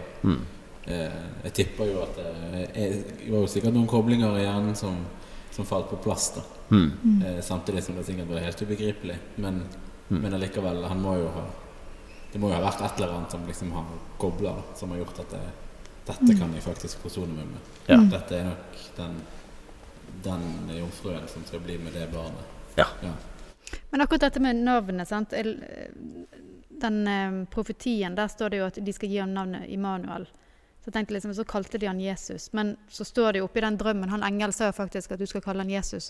Eh, 0.84 1.18
jeg 1.46 1.54
tipper 1.54 1.92
jo 1.92 2.02
at 2.04 2.16
det 2.18 2.30
er, 2.74 2.96
det 3.22 3.32
var 3.32 3.44
jo 3.44 3.50
sikkert 3.52 3.76
noen 3.76 3.90
koblinger 3.92 4.40
i 4.40 4.46
hjernen 4.46 4.76
som, 4.76 4.98
som 5.54 5.68
falt 5.68 5.90
på 5.92 6.00
plass. 6.04 6.32
da 6.38 6.44
eh, 7.28 7.42
Samtidig 7.46 7.84
som 7.84 8.00
det 8.00 8.08
sikkert 8.08 8.32
var 8.32 8.48
helt 8.48 8.64
ubegripelig. 8.64 9.18
Men, 9.44 9.64
men 10.10 10.34
allikevel, 10.34 10.84
han 10.88 11.04
må 11.04 11.18
jo 11.22 11.30
ha 11.36 11.46
det 12.32 12.40
må 12.40 12.50
jo 12.52 12.56
ha 12.56 12.64
vært 12.64 12.82
et 12.86 13.02
eller 13.02 13.18
annet 13.18 13.34
som 13.34 13.44
liksom 13.48 13.72
har 13.76 13.92
kobla, 14.22 14.56
som 14.76 14.94
har 14.94 15.02
gjort 15.02 15.20
at 15.26 15.36
det, 15.36 15.44
dette 16.08 16.36
kan 16.40 16.54
jeg 16.56 16.64
faktisk 16.64 17.04
forsone 17.04 17.36
meg 17.36 17.50
med. 17.52 17.72
Ja. 17.90 18.00
Dette 18.16 18.38
er 18.38 18.48
nok 18.48 18.80
den, 18.98 19.18
den 20.28 20.46
jomfruen 20.78 21.28
som 21.32 21.44
skal 21.48 21.64
bli 21.66 21.78
med 21.82 21.98
det 21.98 22.08
barnet. 22.14 22.58
Ja. 22.80 22.88
Ja. 23.04 23.14
Men 23.90 24.02
akkurat 24.02 24.22
dette 24.30 24.40
med 24.44 24.64
navnet, 24.64 25.08
sant? 25.08 25.34
Den 26.82 27.08
eh, 27.08 27.44
profetien, 27.52 28.16
der 28.16 28.28
står 28.32 28.50
det 28.50 28.62
jo 28.62 28.70
at 28.70 28.80
de 28.80 28.94
skal 28.96 29.12
gi 29.12 29.20
ham 29.22 29.36
navnet 29.36 29.68
Immanuel. 29.70 30.26
Så 30.82 30.90
jeg 30.90 30.96
tenkte 30.96 31.14
liksom, 31.14 31.34
så 31.38 31.46
kalte 31.46 31.78
de 31.78 31.86
han 31.86 32.00
Jesus. 32.02 32.50
Men 32.58 32.74
så 32.90 33.06
står 33.06 33.34
det 33.34 33.42
jo 33.44 33.50
oppi 33.50 33.62
den 33.62 33.78
drømmen, 33.78 34.10
han 34.10 34.24
engel 34.26 34.54
sa 34.56 34.72
jo 34.72 34.78
faktisk 34.80 35.14
at 35.14 35.22
du 35.22 35.28
skal 35.30 35.44
kalle 35.46 35.62
han 35.62 35.70
Jesus. 35.70 36.10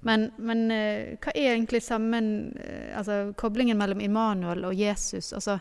Men, 0.00 0.30
men 0.38 0.70
eh, 0.70 1.16
hva 1.22 1.32
er 1.34 1.54
egentlig 1.54 1.80
sammen 1.82 2.26
eh, 2.60 2.92
Altså 2.98 3.32
koblingen 3.36 3.78
mellom 3.80 4.00
Immanuel 4.04 4.64
og 4.68 4.74
Jesus? 4.76 5.32
Altså, 5.32 5.58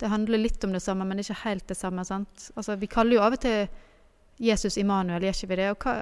det 0.00 0.08
handler 0.10 0.38
litt 0.40 0.64
om 0.64 0.72
det 0.72 0.80
samme, 0.82 1.04
men 1.08 1.18
ikke 1.22 1.36
helt 1.44 1.66
det 1.68 1.76
samme. 1.76 2.04
sant? 2.04 2.50
Altså, 2.56 2.76
Vi 2.76 2.86
kaller 2.86 3.16
jo 3.16 3.22
av 3.22 3.32
og 3.36 3.40
til 3.40 3.68
Jesus 4.40 4.76
Immanuel, 4.76 5.22
gjør 5.22 5.36
ikke 5.38 5.48
vi 5.52 5.56
det? 5.56 5.70
Og 5.70 5.78
hva, 5.86 5.94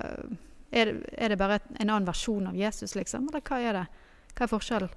er, 0.73 0.85
det- 0.93 1.15
er 1.19 1.29
det 1.29 1.39
bare 1.39 1.61
en 1.79 1.91
annen 1.91 2.07
versjon 2.09 2.47
av 2.51 2.57
Jesus, 2.59 2.95
liksom? 2.99 3.29
Eller 3.31 3.41
hva 3.47 3.61
er 3.63 3.73
det? 3.73 3.85
Hva 4.35 4.43
er 4.49 4.51
forskjellen? 4.51 4.91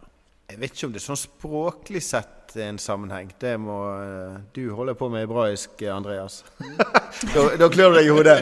Jeg 0.50 0.60
vet 0.62 0.72
ikke 0.78 0.88
om 0.88 0.94
det 0.96 1.02
er 1.02 1.06
sånn 1.10 1.20
språklig 1.20 2.02
sett 2.02 2.34
er 2.56 2.70
en 2.72 2.78
sammenheng. 2.80 3.30
Det 3.38 3.58
må 3.60 3.76
eh, 4.00 4.38
Du 4.56 4.70
holder 4.74 4.96
på 4.98 5.10
med 5.12 5.26
hebraisk, 5.28 5.82
Andreas. 5.92 6.40
da, 7.36 7.44
da 7.60 7.68
klør 7.70 7.92
du 7.92 8.00
deg 8.00 8.08
i 8.08 8.14
hodet. 8.16 8.38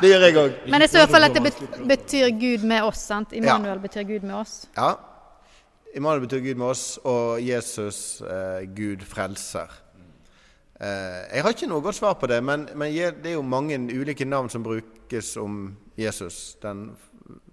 Det 0.00 0.10
gjør 0.10 0.26
jeg 0.26 0.36
òg. 0.40 0.58
Men 0.70 0.84
jeg 0.84 0.90
så 0.90 0.98
i 0.98 1.02
hvert 1.02 1.14
fall 1.14 1.26
at 1.28 1.36
det 1.36 1.42
betyr 1.88 2.30
Gud 2.40 2.66
med 2.68 2.86
oss. 2.88 3.06
sant? 3.10 3.32
Immanuel 3.32 3.80
betyr 3.82 4.06
Gud 4.08 4.26
med 4.26 4.36
oss. 4.40 4.54
Ja. 4.76 4.94
Immanuel 5.94 6.24
betyr 6.26 6.42
Gud 6.44 6.60
med 6.60 6.66
oss, 6.66 6.84
og 7.04 7.42
Jesus 7.42 8.20
eh, 8.20 8.64
Gud 8.74 9.04
frelser. 9.06 9.72
Eh, 10.80 11.20
jeg 11.36 11.42
har 11.42 11.54
ikke 11.54 11.70
noe 11.70 11.84
godt 11.84 12.00
svar 12.00 12.16
på 12.18 12.26
det, 12.30 12.40
men, 12.44 12.68
men 12.74 12.92
det 12.92 13.30
er 13.30 13.36
jo 13.36 13.46
mange 13.46 13.78
ulike 13.78 14.26
navn 14.26 14.50
som 14.50 14.64
brukes 14.64 15.36
om 15.36 15.68
Jesus, 15.96 16.56
den 16.62 16.88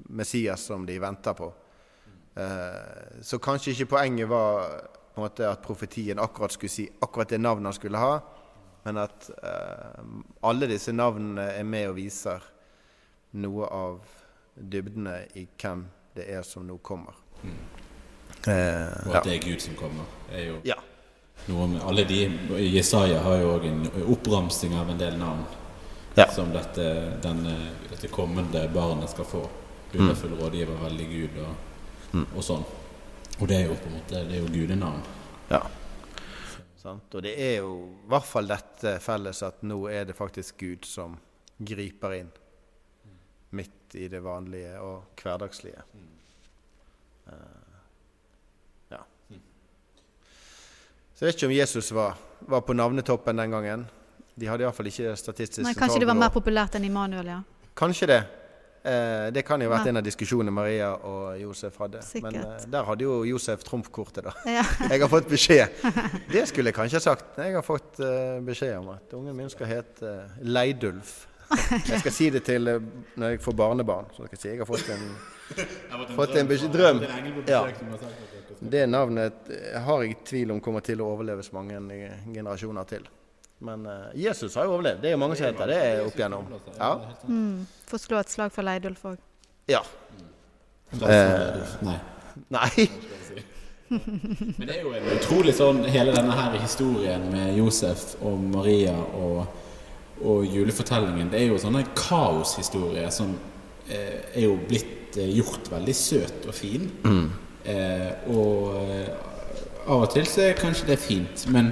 Messias 0.09 0.65
som 0.67 0.85
de 0.85 0.97
venter 1.01 1.37
på. 1.37 1.51
Eh, 2.37 3.21
så 3.21 3.37
kanskje 3.37 3.75
ikke 3.75 3.93
poenget 3.93 4.29
var 4.29 4.65
måte 5.19 5.47
at 5.47 5.61
profetien 5.63 6.19
akkurat 6.19 6.53
skulle 6.53 6.71
si 6.71 6.87
akkurat 7.01 7.29
det 7.29 7.41
navnet 7.41 7.71
han 7.71 7.77
skulle 7.77 8.01
ha, 8.01 8.19
men 8.83 8.97
at 8.97 9.29
eh, 9.43 10.03
alle 10.47 10.67
disse 10.71 10.91
navnene 10.95 11.49
er 11.59 11.63
med 11.63 11.89
og 11.89 11.95
viser 11.99 12.41
noe 13.37 13.67
av 13.71 13.99
dybdene 14.55 15.19
i 15.39 15.45
hvem 15.61 15.85
det 16.15 16.25
er 16.33 16.41
som 16.43 16.65
nå 16.67 16.77
kommer. 16.83 17.13
Eh, 18.47 19.07
Og 19.07 19.13
ja. 19.13 19.19
at 19.19 19.23
det 19.27 19.35
er 19.37 19.43
Gud 19.45 19.61
som 19.61 19.75
kommer. 19.79 20.05
er 20.31 20.45
jo 20.49 20.57
ja. 20.65 20.75
noe 21.47 21.67
med 21.67 21.81
alle 21.85 22.03
de 22.09 22.19
Jesaja 22.73 23.19
har 23.21 23.37
jo 23.41 23.51
òg 23.57 23.65
en 23.69 23.81
oppramsing 24.13 24.73
av 24.77 24.89
en 24.89 24.97
del 25.01 25.17
navn 25.17 25.45
Ja. 26.17 26.25
som 26.27 26.49
dette, 26.51 26.83
denne, 27.23 27.53
dette 27.89 28.07
kommende 28.11 28.65
barnet 28.73 29.09
skal 29.09 29.25
få. 29.25 29.45
Gudefull 29.93 30.33
rådgiver, 30.39 30.75
veldig 30.81 31.05
Gud 31.07 31.37
og, 31.45 32.25
og 32.35 32.43
sånn. 32.43 32.65
Og 33.39 33.47
det 33.47 33.55
er 33.61 33.69
jo 33.69 33.77
på 33.79 33.87
en 33.87 33.95
måte 33.95 34.19
Det 34.27 34.35
er 34.37 34.41
jo 34.43 34.49
gudenavn. 34.51 35.01
ja. 35.49 35.61
Sant? 36.81 37.13
Og 37.13 37.21
det 37.21 37.35
er 37.37 37.59
jo 37.61 37.73
i 37.93 38.09
hvert 38.09 38.25
fall 38.25 38.47
dette 38.49 38.95
felles 39.03 39.43
at 39.45 39.61
nå 39.67 39.83
er 39.91 40.07
det 40.09 40.17
faktisk 40.17 40.63
Gud 40.63 40.87
som 40.89 41.13
griper 41.61 42.15
inn 42.17 42.31
midt 43.53 43.95
i 43.99 44.07
det 44.09 44.21
vanlige 44.23 44.79
og 44.81 45.21
hverdagslige. 45.21 45.83
Uh, 47.27 47.33
ja. 48.95 49.01
Så 51.13 51.25
jeg 51.25 51.27
vet 51.27 51.37
ikke 51.37 51.49
om 51.51 51.57
Jesus 51.59 51.91
var, 51.93 52.17
var 52.49 52.63
på 52.65 52.73
navnetoppen 52.73 53.43
den 53.43 53.53
gangen. 53.53 53.85
De 54.33 54.47
hadde 54.49 54.65
iallfall 54.65 54.89
ikke 54.89 55.13
statistisk 55.19 55.65
Nei, 55.67 55.75
Kanskje 55.77 56.01
det 56.01 56.09
var 56.09 56.17
mer 56.17 56.31
populært 56.33 56.79
enn 56.79 56.87
Immanuel, 56.87 57.33
ja. 57.35 57.41
Kanskje 57.77 58.09
det. 58.09 58.21
Eh, 58.83 59.27
det 59.31 59.43
kan 59.45 59.61
jo 59.61 59.69
ha 59.69 59.75
vært 59.75 59.85
Ja. 59.85 59.89
en 59.91 59.97
av 59.97 60.03
diskusjonene 60.03 60.51
Maria 60.51 60.87
og 61.05 61.37
Josef 61.37 61.75
hadde. 61.77 62.01
Sikkert. 62.01 62.23
Men 62.33 62.35
eh, 62.41 62.63
der 62.73 62.83
hadde 62.87 63.03
jo 63.05 63.19
Josef 63.29 63.63
trumfkortet, 63.63 64.23
da. 64.25 64.31
ja. 64.49 64.63
Jeg 64.89 65.01
har 65.03 65.11
fått 65.11 65.27
beskjed. 65.29 65.69
Det 66.33 66.47
skulle 66.49 66.71
jeg 66.71 66.75
kanskje 66.79 66.97
ha 66.97 67.03
sagt. 67.03 67.37
Jeg 67.37 67.53
har 67.53 67.61
fått 67.65 67.99
eh, 68.01 68.39
beskjed 68.41 68.79
om 68.79 68.89
at 68.95 69.13
ungen 69.13 69.37
min 69.37 69.49
skal 69.53 69.69
hete 69.69 70.07
eh, 70.09 70.41
Leidulf. 70.41 71.27
Jeg 71.85 71.99
skal 71.99 72.15
si 72.15 72.29
det 72.33 72.41
til 72.47 72.67
eh, 72.71 72.81
når 73.21 73.35
jeg 73.35 73.43
får 73.45 73.57
barnebarn. 73.61 74.09
Så 74.15 74.25
skal 74.25 74.37
jeg 74.39 74.41
si 74.41 74.49
jeg 74.49 74.63
har 74.63 74.69
fått 74.71 74.89
en, 74.89 75.07
fått 76.17 76.35
en 76.41 76.51
drøm. 76.73 77.03
Ja. 77.45 77.65
Det 78.61 78.85
navnet 78.89 79.51
har 79.85 80.03
jeg 80.07 80.23
tvil 80.25 80.51
om 80.55 80.61
kommer 80.63 80.81
til 80.85 81.01
å 81.05 81.11
overleves 81.13 81.53
mange 81.53 81.77
generasjoner 82.33 82.89
til. 82.89 83.05
Men 83.61 83.85
uh, 83.85 84.09
Jesus 84.17 84.55
har 84.57 84.65
jo 84.65 84.75
overlevd. 84.75 85.01
Det 85.03 85.11
er 85.11 85.15
jo 85.15 85.21
mange 85.21 85.37
som 85.37 85.45
heter 85.45 85.69
det 85.69 85.79
er 85.85 85.99
opp 86.05 86.15
igjennom. 86.17 86.47
Ja. 86.79 86.93
Mm. 87.27 87.67
Få 87.89 87.99
slå 88.01 88.21
et 88.23 88.31
slag 88.33 88.53
for 88.55 88.65
Leidulf 88.65 89.03
òg. 89.13 89.19
ja. 89.69 89.83
Nei. 90.91 91.97
Nei. 92.51 92.87
Men 93.91 94.67
det 94.67 94.75
er 94.77 94.81
jo 94.83 94.91
en 94.95 95.07
utrolig 95.13 95.53
sånn 95.55 95.81
Hele 95.91 96.13
denne 96.15 96.35
her 96.35 96.57
historien 96.59 97.23
med 97.31 97.57
Josef 97.57 98.13
og 98.23 98.39
Maria 98.53 98.93
og, 99.19 99.45
og 100.23 100.45
julefortellingen, 100.47 101.29
det 101.31 101.41
er 101.41 101.51
jo 101.51 101.59
sånne 101.59 101.83
kaoshistorier 101.97 103.11
som 103.11 103.33
eh, 103.87 104.19
er 104.33 104.45
jo 104.45 104.57
blitt 104.67 105.17
eh, 105.19 105.31
gjort 105.35 105.71
veldig 105.73 105.95
søt 105.95 106.47
og 106.47 106.55
fin. 106.55 106.87
Eh, 107.65 108.11
og 108.31 108.77
eh, 108.83 109.11
av 109.87 110.05
og 110.05 110.11
til 110.13 110.27
så 110.29 110.45
er 110.47 110.59
kanskje 110.59 110.87
det 110.91 110.99
fint, 111.01 111.47
men, 111.51 111.71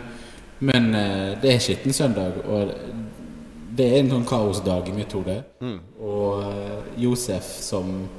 men 0.60 0.94
eh, 0.96 1.34
det 1.42 1.54
er 1.54 1.62
skitten 1.64 1.94
søndag, 1.96 2.40
og 2.46 2.74
det 3.80 3.86
er 3.88 4.02
en 4.02 4.12
sånn 4.12 4.28
kaosdag 4.28 4.90
i 4.92 4.96
mitt 4.96 5.14
hode. 5.16 5.38
Og 6.04 6.42
eh, 6.44 6.90
Josef 7.06 7.54
som 7.64 8.10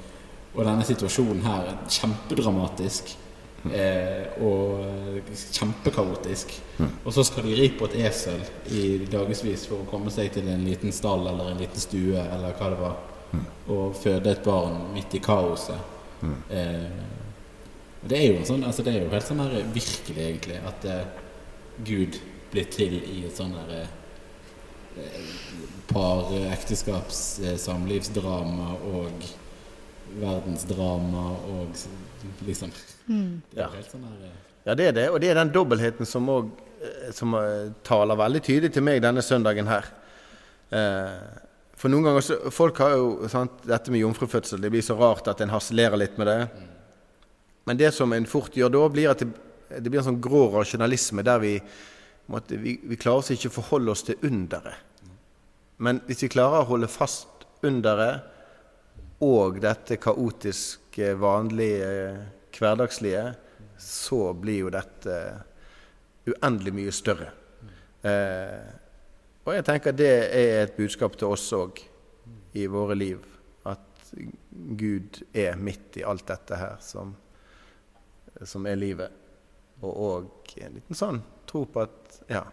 Og 0.50 0.64
denne 0.66 0.83
situasjonen 0.83 1.44
her 1.46 1.68
er 1.70 1.76
kjempedramatisk. 1.87 3.12
Eh, 3.70 4.40
og 4.42 4.81
kjempekaotisk. 5.31 5.53
kjempekaotisk. 5.55 6.55
Og 7.05 7.12
så 7.14 7.22
skal 7.29 7.46
de 7.46 7.55
ri 7.55 7.68
på 7.79 7.87
et 7.87 7.94
esel 8.09 8.40
i 8.66 9.05
dagevis 9.07 9.68
for 9.68 9.85
å 9.85 9.87
komme 9.87 10.11
seg 10.11 10.33
til 10.35 10.48
en 10.50 10.64
liten 10.66 10.90
stall 10.96 11.22
eller 11.31 11.53
en 11.53 11.61
liten 11.61 11.79
stue 11.79 12.18
eller 12.18 12.57
hva 12.59 12.72
det 12.72 12.81
var. 12.81 12.98
Og 13.70 13.94
føde 13.94 14.33
et 14.33 14.42
barn 14.42 14.88
midt 14.94 15.14
i 15.14 15.22
kaoset. 15.22 15.79
Eh, 16.50 16.90
det 18.11 18.18
er 18.18 18.26
jo 18.33 18.44
sånn, 18.48 18.64
altså 18.64 18.83
det 18.83 18.94
er 18.96 19.05
jo 19.05 19.12
helt 19.12 19.29
sånn 19.29 19.42
her 19.44 19.55
virkelig, 19.74 20.18
egentlig, 20.18 20.59
at 20.66 20.87
eh, 20.88 21.05
Gud 21.85 22.18
blir 22.51 22.71
til 22.73 22.97
i 22.99 23.25
et 23.29 23.37
sånn 23.37 23.55
derre 23.55 23.85
eh, 25.01 25.29
par 25.91 26.33
ekteskaps 26.53 27.23
samlivsdrama 27.63 28.73
og 28.93 29.29
verdensdrama 30.21 31.27
og 31.51 31.71
liksom 31.71 32.09
liksom 32.47 32.73
Det 33.51 33.63
er 33.63 33.71
helt 33.75 33.93
sånn 33.93 34.07
her 34.07 34.27
eh, 34.29 34.41
Ja, 34.67 34.75
det 34.77 34.91
er 34.91 34.97
det. 34.97 35.07
Og 35.11 35.23
det 35.23 35.31
er 35.31 35.39
den 35.39 35.55
dobbeltheten 35.55 36.07
som 36.07 36.29
òg 36.31 36.51
som 37.13 37.35
eh, 37.35 37.71
taler 37.87 38.19
veldig 38.19 38.43
tydelig 38.45 38.73
til 38.75 38.85
meg 38.85 39.03
denne 39.05 39.23
søndagen 39.25 39.69
her. 39.69 39.89
Eh, 40.71 41.21
for 41.81 41.93
noen 41.93 42.09
ganger 42.09 42.25
så 42.25 42.39
Folk 42.55 42.81
har 42.83 42.97
jo 42.97 43.29
sant, 43.33 43.63
dette 43.69 43.93
med 43.93 44.03
jomfrufødsel. 44.03 44.61
Det 44.63 44.73
blir 44.73 44.85
så 44.85 44.97
rart 44.99 45.29
at 45.31 45.41
en 45.41 45.53
harselerer 45.53 46.01
litt 46.01 46.19
med 46.21 46.31
det. 46.31 46.41
Men 47.69 47.81
det 47.81 47.93
som 47.95 48.13
en 48.13 48.29
fort 48.29 48.57
gjør 48.57 48.73
da, 48.73 48.85
blir 48.93 49.13
at 49.13 49.23
det, 49.23 49.31
det 49.79 49.91
blir 49.91 50.01
en 50.03 50.11
sånn 50.11 50.23
grå 50.23 50.47
rasjonalisme 50.55 51.25
der 51.27 51.43
vi, 51.43 51.55
på 52.31 52.40
at 52.40 52.53
vi, 52.53 52.79
vi 52.83 52.99
klarer 53.01 53.25
oss 53.25 53.33
ikke 53.35 53.51
å 53.51 53.57
forholde 53.59 53.95
oss 53.95 54.05
til 54.07 54.21
underet. 54.27 54.87
Men 55.81 56.03
hvis 56.07 56.25
vi 56.27 56.33
klarer 56.33 56.62
å 56.62 56.71
holde 56.75 56.90
fast 56.93 57.47
underet 57.66 58.27
og 59.25 59.61
dette 59.62 59.99
kaotiske, 60.01 61.14
vanlige, 61.21 61.90
hverdagslige, 62.57 63.25
så 63.81 64.33
blir 64.37 64.66
jo 64.66 64.73
dette 64.73 65.16
uendelig 66.29 66.75
mye 66.77 66.93
større. 66.95 67.31
Eh, 68.05 68.69
og 69.45 69.57
jeg 69.57 69.66
tenker 69.66 69.97
det 69.97 70.12
er 70.37 70.62
et 70.62 70.77
budskap 70.77 71.16
til 71.21 71.33
oss 71.33 71.47
òg 71.57 71.81
i 72.61 72.66
våre 72.71 72.97
liv. 72.97 73.25
At 73.69 74.12
Gud 74.53 75.23
er 75.33 75.57
midt 75.61 76.01
i 76.01 76.05
alt 76.07 76.27
dette 76.29 76.61
her 76.61 76.77
som, 76.85 77.14
som 78.45 78.69
er 78.69 78.81
livet. 78.81 79.20
Og 79.81 80.01
òg 80.07 80.55
en 80.61 80.75
liten 80.77 80.99
sånn 80.99 81.23
tro 81.49 81.64
på 81.71 81.83
at 81.83 82.21
ja, 82.31 82.45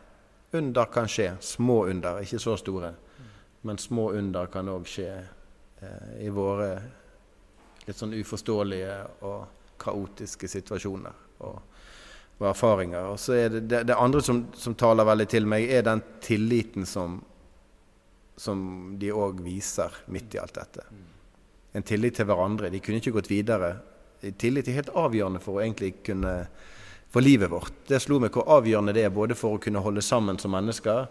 under 0.58 0.86
kan 0.94 1.10
skje. 1.12 1.34
Små 1.44 1.86
under, 1.92 2.22
ikke 2.24 2.40
så 2.40 2.56
store. 2.60 2.94
Men 3.68 3.78
små 3.82 4.12
under 4.16 4.48
kan 4.54 4.70
òg 4.72 4.88
skje 4.88 5.10
eh, 5.18 6.12
i 6.26 6.30
våre 6.34 6.72
litt 7.88 7.98
sånn 7.98 8.16
uforståelige 8.18 8.96
og 9.28 9.74
kaotiske 9.80 10.50
situasjoner 10.52 11.44
og, 11.46 11.58
og 12.38 12.48
erfaringer. 12.50 13.12
Og 13.14 13.20
så 13.22 13.38
er 13.38 13.52
det, 13.54 13.66
det, 13.72 13.84
det 13.92 13.98
andre 13.98 14.22
som, 14.24 14.46
som 14.56 14.76
taler 14.80 15.08
veldig 15.08 15.28
til 15.32 15.48
meg, 15.50 15.68
er 15.72 15.86
den 15.88 16.04
tilliten 16.24 16.88
som, 16.88 17.20
som 18.38 18.64
de 19.00 19.12
òg 19.14 19.44
viser 19.46 20.02
midt 20.14 20.36
i 20.36 20.42
alt 20.42 20.58
dette. 20.58 20.88
En 21.78 21.86
tillit 21.86 22.18
til 22.18 22.28
hverandre. 22.28 22.72
De 22.74 22.82
kunne 22.82 23.02
ikke 23.02 23.16
gått 23.20 23.32
videre. 23.32 23.76
Tillit 24.40 24.68
er 24.68 24.80
helt 24.80 24.96
avgjørende 24.98 25.42
for 25.44 25.60
å 25.60 25.64
egentlig 25.64 26.00
kunne 26.08 26.40
for 27.10 27.22
livet 27.22 27.52
vårt. 27.52 27.74
Det 27.88 28.00
slo 28.04 28.20
meg 28.20 28.36
hvor 28.36 28.50
avgjørende 28.58 28.96
det 28.96 29.06
er 29.08 29.14
både 29.16 29.36
for 29.38 29.56
å 29.56 29.62
kunne 29.64 29.84
holde 29.84 30.04
sammen 30.06 30.40
som 30.40 30.54
mennesker, 30.56 31.08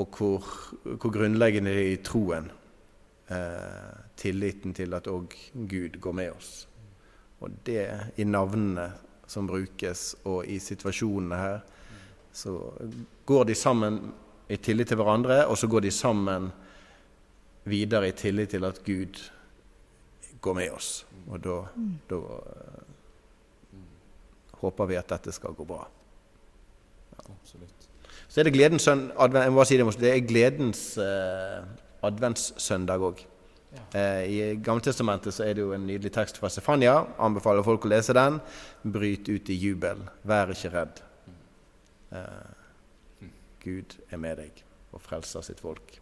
og 0.00 0.18
hvor, 0.18 0.50
hvor 0.84 1.12
grunnleggende 1.12 1.72
det 1.72 1.84
er 1.84 1.94
i 1.94 2.02
troen. 2.04 2.50
Eh, 3.32 3.92
tilliten 4.16 4.74
til 4.76 4.94
at 4.94 5.08
òg 5.08 5.34
Gud 5.68 6.00
går 6.00 6.16
med 6.16 6.32
oss. 6.34 6.52
Og 7.40 7.54
det 7.66 7.86
i 8.20 8.24
navnene 8.24 8.90
som 9.26 9.46
brukes, 9.48 10.12
og 10.28 10.46
i 10.46 10.58
situasjonene 10.60 11.38
her, 11.38 11.62
så 12.32 12.56
går 13.26 13.44
de 13.48 13.54
sammen 13.56 13.98
i 14.48 14.56
tillit 14.56 14.88
til 14.92 15.00
hverandre, 15.00 15.44
og 15.46 15.56
så 15.58 15.68
går 15.68 15.86
de 15.86 15.92
sammen 15.94 16.50
videre 17.64 18.08
i 18.08 18.16
tillit 18.16 18.52
til 18.52 18.64
at 18.64 18.80
Gud 18.84 19.20
går 20.40 20.54
med 20.58 20.72
oss. 20.74 20.90
Og 21.30 21.40
da, 21.44 21.58
da 22.10 22.20
håper 24.62 24.90
vi 24.90 24.98
at 24.98 25.10
dette 25.12 25.34
skal 25.34 25.54
gå 25.58 25.66
bra. 25.68 25.82
Absolutt. 27.18 27.88
Så 28.32 28.40
er 28.40 28.48
det 28.48 28.54
gledens 28.54 28.86
si 28.88 29.76
det, 29.76 29.86
det 30.00 30.10
er 30.12 30.24
gledens 30.24 30.82
eh, 31.00 31.60
adventssøndag 32.06 33.04
òg. 33.04 33.22
Eh, 33.92 34.22
I 34.24 34.38
Gammeltestamentet 34.64 35.34
så 35.36 35.46
er 35.46 35.56
det 35.56 35.64
jo 35.64 35.72
en 35.76 35.86
nydelig 35.86 36.12
tekst 36.16 36.40
fra 36.40 36.50
Stefania. 36.52 36.98
Anbefaler 37.20 37.64
folk 37.66 37.86
å 37.86 37.92
lese 37.92 38.16
den. 38.16 38.40
Bryt 38.82 39.28
ut 39.28 39.52
i 39.52 39.56
jubel, 39.56 40.04
vær 40.28 40.52
ikke 40.52 40.72
redd. 40.74 41.02
Eh, 42.12 43.24
Gud 43.62 43.96
er 44.10 44.20
med 44.20 44.40
deg 44.42 44.64
og 44.92 45.00
frelser 45.04 45.44
sitt 45.46 45.62
folk. 45.62 45.96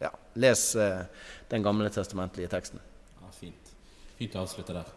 Ja, 0.00 0.12
Les 0.40 0.70
eh, 0.78 1.02
den 1.50 1.66
gamle 1.66 1.90
testamentlige 1.92 2.52
teksten. 2.52 2.80
Ja, 3.20 3.34
fint. 3.36 3.74
Fint 4.18 4.38
å 4.38 4.46
avslutte 4.46 4.76
der. 4.76 4.96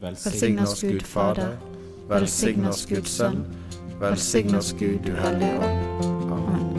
Velsign 0.00 0.58
oss 0.58 0.80
Gud 0.82 1.02
Fader, 1.02 1.56
velsign 2.08 2.66
oss 2.66 2.86
Guds 2.86 3.16
Sønn, 3.16 3.46
velsign 3.98 4.54
oss 4.54 4.76
Gud 4.76 4.98
du 5.06 5.12
Hellige 5.16 5.58
Ånd. 5.58 6.32
Amen. 6.32 6.76